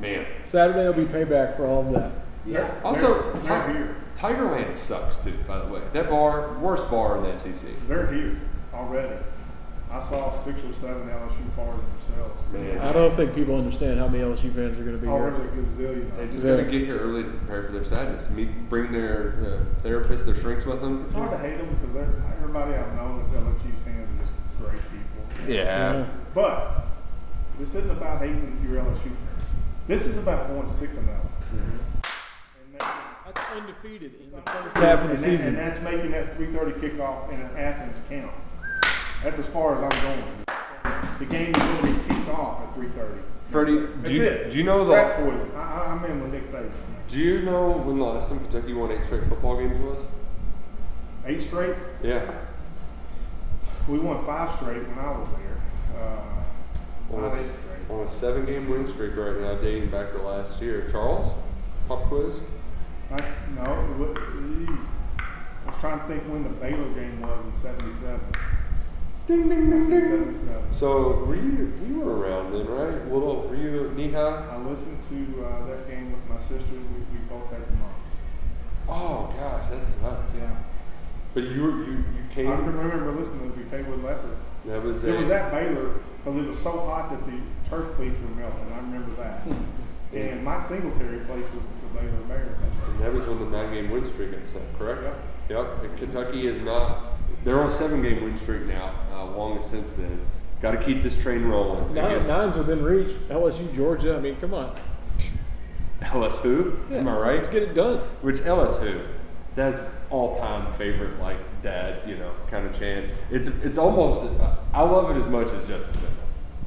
[0.00, 0.26] man.
[0.46, 2.10] Saturday will be payback for all of that.
[2.44, 2.74] Yeah.
[2.82, 3.96] Also, They're- Ti- they're here.
[4.22, 5.34] Tigerland sucks too.
[5.48, 7.68] By the way, that bar, worst bar in the SEC.
[7.88, 8.36] They're here
[8.72, 9.16] already.
[9.90, 12.40] I saw six or seven LSU cars themselves.
[12.52, 12.78] Man.
[12.78, 15.30] I don't think people understand how many LSU fans are going to be Oh, here.
[15.32, 16.16] there's a gazillion.
[16.16, 16.44] They just.
[16.44, 16.56] Yeah.
[16.56, 18.30] got to get here early to prepare for their sadness.
[18.30, 21.02] Meet, bring their uh, therapist, their shrinks with them.
[21.04, 24.80] It's hard to hate them because everybody I've known that's LSU fans are just great
[24.92, 25.52] people.
[25.52, 26.06] Yeah.
[26.32, 26.84] But
[27.58, 29.50] this isn't about hating your LSU fans.
[29.88, 31.20] This is about going six and zero.
[31.52, 32.80] And
[33.34, 35.48] making- That's undefeated in the first half of the and that- season.
[35.48, 38.32] and that's making that three thirty kickoff in Athens count.
[39.22, 40.24] That's as far as I'm going.
[41.18, 43.20] the game is going to be kicked off at three thirty.
[43.48, 45.50] Freddie, do you- do you know the- rat poison?
[45.54, 46.70] I, I, I'm in with Nick Saban.
[47.08, 50.02] Do you know when the last time Kentucky won eight straight football games was?
[51.26, 51.76] Eight straight.
[52.02, 52.22] Yeah.
[53.88, 56.02] We won five straight when I was there.
[56.02, 57.96] Uh, On a, not eight s- straight.
[57.96, 60.86] on a seven game win streak right now, dating back to last year.
[60.90, 61.34] Charles,
[61.88, 62.40] pop quiz.
[63.10, 63.18] I,
[63.54, 64.14] no, it wa-
[65.18, 68.20] I was trying to think when the Baylor game was in '77.
[69.26, 69.90] Ding ding ding ding.
[69.90, 70.72] 1977.
[70.72, 73.06] So were you you were around then, right?
[73.12, 74.48] Little were you knee high?
[74.50, 76.72] I listened to uh, that game with my sister.
[76.72, 78.12] We, we both had the mumps.
[78.88, 80.38] Oh gosh, that sucks.
[80.38, 80.50] Yeah.
[81.34, 82.46] But you were you you I came.
[82.46, 84.36] can remember listening to Cawood Ledford.
[84.66, 87.38] That was It a, was at Baylor because it was so hot that the
[87.68, 88.72] turf cleats were melting.
[88.72, 89.42] I remember that.
[90.12, 92.56] and Mike Singletary played for the Baylor Bears.
[92.58, 92.88] that.
[92.90, 95.02] And that was when the nine game win streak got set, correct?
[95.04, 95.16] Yep.
[95.48, 95.96] Yep.
[95.96, 97.04] Kentucky is not.
[97.44, 98.94] They're on a seven game win streak now.
[99.12, 100.20] Uh, longest since then.
[100.60, 101.92] Got to keep this train rolling.
[101.94, 103.08] Nine, against nine's within reach.
[103.28, 104.16] LSU, Georgia.
[104.16, 104.74] I mean, come on.
[106.00, 106.90] LSU.
[106.92, 107.34] Am I right?
[107.36, 107.98] Let's get it done.
[108.22, 109.04] Which LSU?
[109.54, 109.80] That's
[110.10, 113.10] all time favorite, like dad, you know, kind of chant.
[113.30, 114.24] It's it's almost.
[114.72, 116.12] I love it as much as Justice Dental,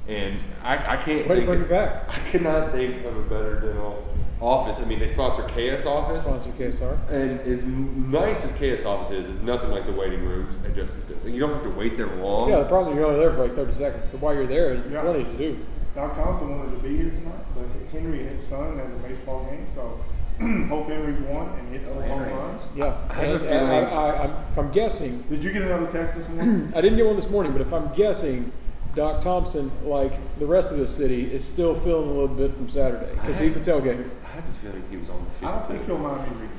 [0.08, 1.28] and I, I can't.
[1.28, 2.10] Think bring of- it back.
[2.10, 4.06] I cannot think of a better dental
[4.42, 4.82] office.
[4.82, 6.26] I mean, they sponsor KS office.
[6.26, 7.10] Sponsor KSR.
[7.10, 11.04] And as nice as KS office is, it's nothing like the waiting rooms at Justice
[11.04, 11.30] Dental.
[11.30, 12.50] You don't have to wait there long.
[12.50, 14.76] Yeah, the problem is you're only there for like 30 seconds, but while you're there,
[14.78, 15.02] there's Yeah.
[15.02, 15.58] plenty to do.
[15.96, 19.46] Doc Thompson wanted to be here tonight, but Henry and his son has a baseball
[19.46, 19.98] game, so
[20.68, 22.64] hope Henry won and hit four home runs.
[22.76, 26.18] Yeah, I have a feeling- I, I, I'm, I'm guessing, Did you get another text
[26.18, 26.74] this morning?
[26.76, 28.52] I didn't get one this morning, but if I'm guessing,
[28.94, 32.70] Doc Thompson, like the rest of the city, is still feeling a little bit from
[32.70, 34.10] Saturday because he's a tailgater.
[34.36, 35.52] I have a feeling he was on the I field.
[35.54, 35.86] don't think too.
[35.86, 36.50] he'll mind me reading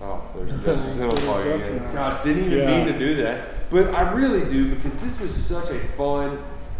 [0.00, 1.78] Oh, there's Justice Dental calling again.
[1.78, 1.92] Justice.
[1.94, 2.84] Gosh, didn't even Yeah.
[2.84, 3.70] mean to do that.
[3.70, 6.38] But I really do because this was such a fun.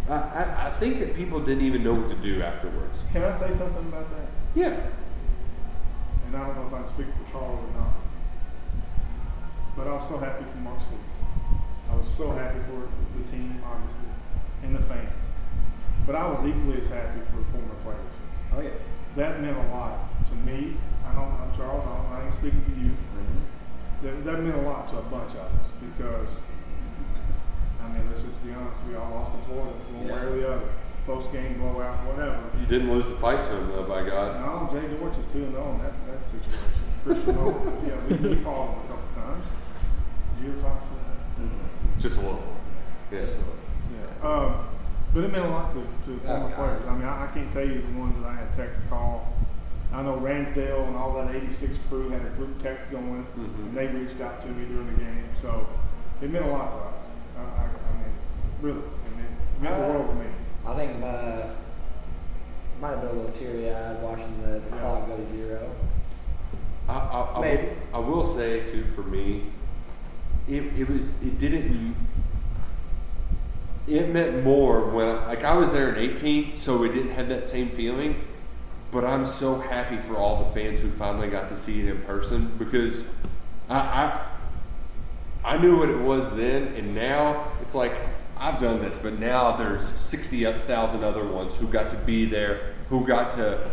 [0.09, 3.02] I, I, I think that people didn't even know what to do afterwards.
[3.12, 4.28] Can I say something about that?
[4.54, 4.76] Yeah.
[6.26, 7.92] And I don't know if I can speak for Charles or not.
[9.76, 11.02] But I was so happy for Mark Stevens.
[11.90, 12.88] I was so happy for
[13.18, 14.11] the team, obviously,
[14.62, 15.24] and the fans.
[16.07, 18.00] But I was equally as happy for the former players.
[18.54, 18.70] Oh yeah.
[19.16, 19.98] That meant a lot
[20.28, 20.76] to me.
[21.07, 22.90] I don't, I'm Charles, I, don't, I ain't speaking for you.
[22.90, 24.07] Mm-hmm.
[24.07, 26.40] That, that meant a lot to a bunch of us because,
[27.87, 30.53] I mean, let's just be honest, we all lost to Florida, one way or the
[30.53, 30.68] other.
[31.07, 32.39] Close game, blowout, whatever.
[32.59, 34.34] You didn't lose the fight to him, though, by God.
[34.43, 36.66] No, Jay George is 2 and 0 in that, that situation.
[37.05, 39.47] Christian Nolan, yeah, we, we fought him a couple times.
[40.34, 42.01] Did you ever fight for that?
[42.03, 42.43] Just a little.
[43.12, 43.18] Yeah.
[43.18, 43.59] a little.
[43.95, 44.28] Yeah.
[44.28, 44.66] Um,
[45.14, 46.57] but it meant a lot to, to former Yeah.
[46.57, 46.82] players.
[46.89, 49.32] I mean, I, I can't tell you the ones that I had text call.
[49.93, 53.45] I know Ransdale and all that 86 crew had a group text going, Mhm.
[53.68, 55.24] and they reached out to me during the game.
[55.41, 55.68] So
[56.20, 56.95] it meant a lot to us.
[57.37, 58.12] I, I, I mean,
[58.61, 60.26] really, it meant, it meant the world to me.
[60.66, 61.47] I think uh,
[62.80, 64.80] might have been a little teary eyed watching the, the Yeah.
[64.80, 65.70] clock go to zero.
[66.89, 67.68] I, I, I, Maybe.
[67.93, 69.45] I will say, too, for me,
[70.49, 71.97] it, it was, it didn't,
[73.89, 77.28] it meant more when, I, like, I was there in 18, so it didn't have
[77.28, 78.16] that same feeling.
[78.93, 82.01] But I'm so happy for all the fans who finally got to see it in
[82.02, 83.02] person because
[83.69, 84.27] I, I
[85.47, 87.94] I knew what it was then, and now it's like
[88.36, 93.06] I've done this, but now there's 60,000 other ones who got to be there, who
[93.06, 93.70] got to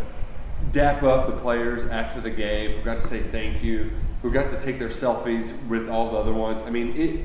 [0.71, 3.91] dap up the players after the game, who got to say thank you,
[4.21, 6.61] who got to take their selfies with all the other ones.
[6.61, 7.19] I mean, it.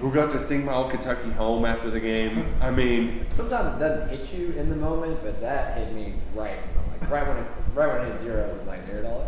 [0.00, 2.46] Who got to sing my old Kentucky home after the game?
[2.60, 6.56] I mean, Sometimes it doesn't hit you in the moment, but that hit me right,
[6.92, 8.48] like right when it, right when it hit zero.
[8.48, 9.22] It was like there it all.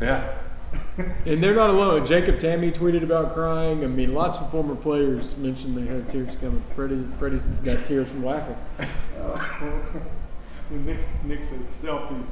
[0.00, 0.02] is.
[0.02, 0.38] yeah.
[1.26, 2.06] And they're not alone.
[2.06, 3.84] Jacob Tamme tweeted about crying.
[3.84, 6.62] I mean, lots of former players mentioned they had tears coming.
[6.74, 8.56] Freddie, Freddie's got tears from laughing.
[10.70, 12.26] when Nick, Nick said selfies,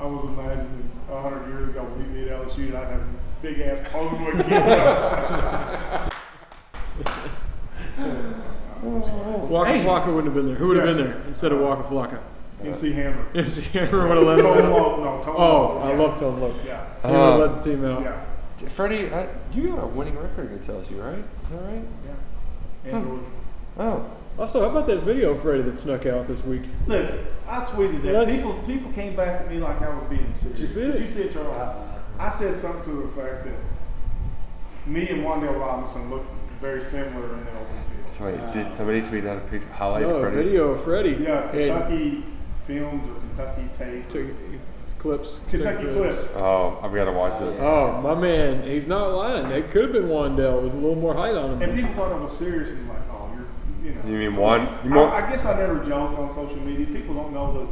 [0.00, 3.06] I was imagining a hundred years ago when we beat LSU, and I'd have a
[3.42, 6.08] big ass a camera.
[9.48, 9.84] Waka Hey.
[9.84, 10.56] Flocka wouldn't have been there.
[10.56, 10.92] Who would have Yeah.
[10.94, 12.18] been there instead of Waka Flocka?
[12.64, 13.24] MC Hammer.
[13.34, 14.98] MC Hammer would have led Tone them Loc, out.
[14.98, 15.98] no, Tone Oh, Loc, I yeah.
[15.98, 16.52] love Tone Loc.
[16.66, 16.84] Yeah.
[17.02, 18.02] He would have Uh, led the team out.
[18.02, 18.68] Yeah.
[18.70, 21.18] Freddie, I, you got a winning record against LSU, right?
[21.18, 21.82] Is that right?
[22.86, 22.96] Yeah.
[22.96, 23.20] And
[23.78, 24.04] Oh.
[24.38, 26.62] Also, how about that video, Freddie, that snuck out this week?
[26.86, 27.18] Listen,
[27.48, 28.12] I tweeted that.
[28.14, 30.42] Let's- People people came back at me like I was being serious.
[30.42, 30.86] Did you see it?
[30.92, 31.00] Did it?
[31.02, 31.84] you see it, Charles?
[32.18, 33.54] I said something to the fact that
[34.86, 36.24] me and Wandale Robinson look
[36.60, 38.08] very similar in the open field.
[38.08, 40.44] So wait, did somebody tweet out a picture highlight No, of Freddie's?
[40.50, 41.10] video of Freddie.
[41.20, 42.24] Yeah, And Kentucky
[42.68, 44.08] films or Kentucky tape.
[44.08, 44.26] took
[44.98, 45.40] clips.
[45.48, 46.32] Kentucky took clips.
[46.36, 47.58] Oh, I've got to watch this.
[47.60, 49.50] Oh, my man, he's not lying.
[49.50, 51.62] It could have been Wandale with a little more height on him.
[51.62, 54.02] And people thought I was serious and like, oh, you're, you know.
[54.08, 54.68] You mean one?
[54.84, 56.86] You more, I, I guess I never joke on social media.
[56.86, 57.68] People don't know that.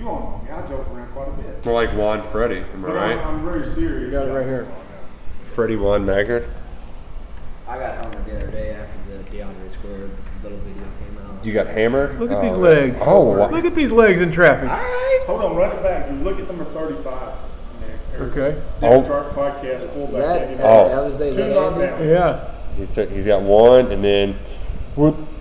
[0.00, 0.50] You all know me.
[0.50, 1.64] I joke around quite a bit.
[1.64, 3.18] more like Juan Freddie, am I right?
[3.18, 4.04] I'm, I'm very serious.
[4.04, 4.68] You got it right here.
[5.46, 6.48] Freddie Juan Maggard.
[7.66, 9.05] I got hammered the other day after the
[9.36, 10.10] DeAndre scored
[10.42, 11.44] little video came out.
[11.44, 12.18] You got hammered.
[12.18, 13.00] Look at Oh, these legs.
[13.04, 13.50] Oh, wow.
[13.50, 14.68] Look at these legs in traffic.
[15.26, 16.06] Hold on, run it back.
[16.08, 16.16] Drew.
[16.18, 17.34] Look at number 35.
[18.18, 18.62] Okay.
[18.82, 19.02] Oh.
[19.02, 20.50] Dick podcast fullback.
[20.50, 20.86] Is that, Oh.
[20.88, 22.08] I was say, is Two that knockdowns.
[22.08, 22.50] Yeah.
[22.76, 24.38] He took, he's got one, and then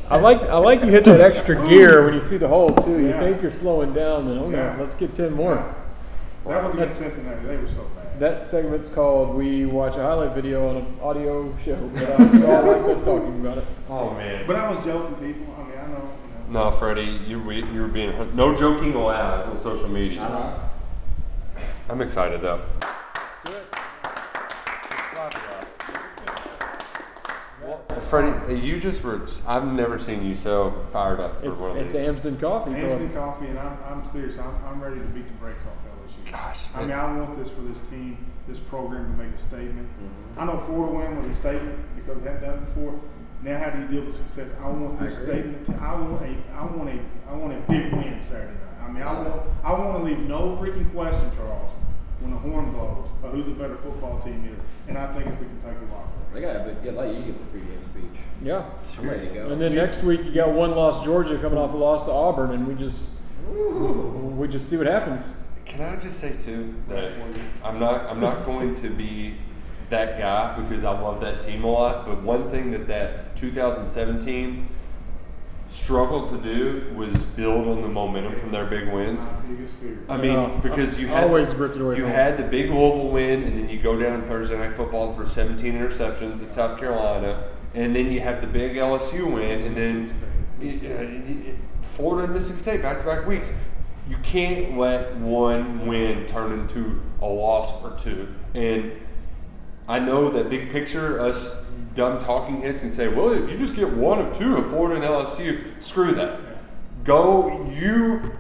[0.09, 2.99] I like I like you hit that extra gear when you see the hole too.
[2.99, 3.19] You Yeah.
[3.19, 4.76] think you're slowing down, then oh Yeah.
[4.80, 5.63] let's get ten more.
[6.45, 7.45] That was against Cincinnati.
[7.47, 8.05] They were so bad.
[8.19, 12.47] That segment's called "We Watch a Highlight Video on an Audio Show." But I you
[12.47, 13.65] all liked us talking about it.
[13.89, 14.47] oh man.
[14.47, 15.53] But I was joking, people.
[15.59, 16.09] I mean, I know.
[16.47, 16.69] You know.
[16.69, 20.21] No, Freddie, you were- you were being no joking allowed on social media.
[20.21, 20.59] Uh-huh.
[21.89, 22.61] I'm excited though.
[23.43, 23.63] Good.
[28.09, 29.27] Freddie, you just were.
[29.47, 32.01] I've never seen you so fired up for It's one of it's these.
[32.03, 32.75] Amsden Coffee.
[32.75, 33.33] Anthony Club.
[33.33, 34.37] Coffee, and I'm, I'm serious.
[34.37, 35.94] I'm, I'm ready to beat the brakes off LSU.
[36.31, 39.88] Gosh, I mean, I want this for this team, this program to make a statement.
[39.88, 40.39] Mm-hmm.
[40.39, 42.99] I know four to win was a statement because they hadn't done it before.
[43.43, 44.52] Now, how do you deal with success?
[44.60, 45.65] I want this statement.
[45.68, 46.99] To, I want a, I want a,
[47.30, 48.84] I want a big win Saturday night.
[48.84, 51.72] I mean, I want, I want to leave no freaking question, Charles,
[52.22, 55.38] when the horn blows, of who the better football team is, and I think it's
[55.38, 56.34] the Kentucky Wildcats.
[56.34, 58.19] They got a good, good like you get the pregame speech.
[58.41, 58.65] Yeah.
[58.97, 59.49] I'm ready to go.
[59.52, 62.52] And then next week you got one loss Georgia coming off a loss to Auburn,
[62.52, 63.10] and we just
[63.47, 65.30] we just see what happens.
[65.76, 67.18] Can I just say too that
[67.61, 69.35] I'm not I'm not going to be
[69.89, 72.06] that guy because I love that team a lot.
[72.06, 74.69] But one thing that that 2017
[75.68, 79.23] struggled to do was build on the momentum from their big wins.
[79.23, 79.99] My biggest fear.
[80.07, 82.69] I mean, No, because you I had always ripped it away you had the big
[82.69, 86.49] Louisville win, and then you go down in Thursday night football for 17 interceptions at
[86.52, 90.15] South Carolina, and then you have the big LSU win, and then
[90.61, 93.52] uh, Florida and Mississippi State back to back weeks.
[94.07, 98.27] You can't let one win turn into a loss or two.
[98.53, 98.91] And
[99.88, 101.56] I know that big picture, us
[101.95, 104.95] dumb talking heads can say, well, if you just get one of two of Florida
[104.95, 106.40] and LSU, screw that.
[107.03, 108.34] Go, you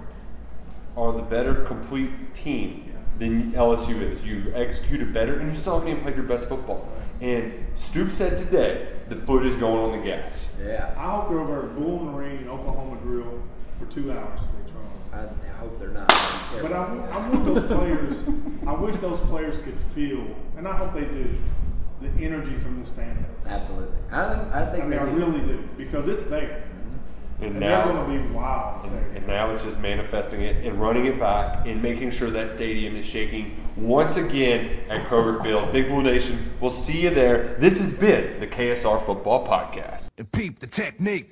[0.97, 4.23] are the better complete team than LSU is.
[4.23, 6.87] You've executed better, and you still haven't even played your best football.
[7.21, 10.53] And Stoop said today, the foot is going on the gas.
[10.61, 10.93] Yeah.
[10.97, 13.41] I hope they're over at Bull Marine Oklahoma Grill
[13.79, 14.39] for two hours.
[15.15, 16.07] I, I hope they're not.
[16.09, 16.17] But
[16.51, 16.73] careful.
[16.73, 18.17] I, I want those players.
[18.67, 20.25] I wish those players could feel,
[20.57, 21.35] and I hope they do,
[22.01, 23.47] the energy from this fan base.
[23.47, 23.95] Absolutely.
[24.11, 25.17] I, think- I think I mean, I they do.
[25.17, 27.43] really do because it's there, mm-hmm.
[27.43, 28.85] And, and now, they're going to be wild.
[28.85, 32.51] and, and now it's just manifesting it and running it back and making sure that
[32.51, 35.71] stadium is shaking once again at Kroger Field.
[35.73, 37.55] Big Blue Nation, we'll see you there.
[37.59, 40.07] This has been the KSR Football Podcast.
[40.17, 41.31] And peep the technique.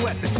[0.00, 0.39] Sweat the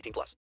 [0.01, 0.35] 18 plus.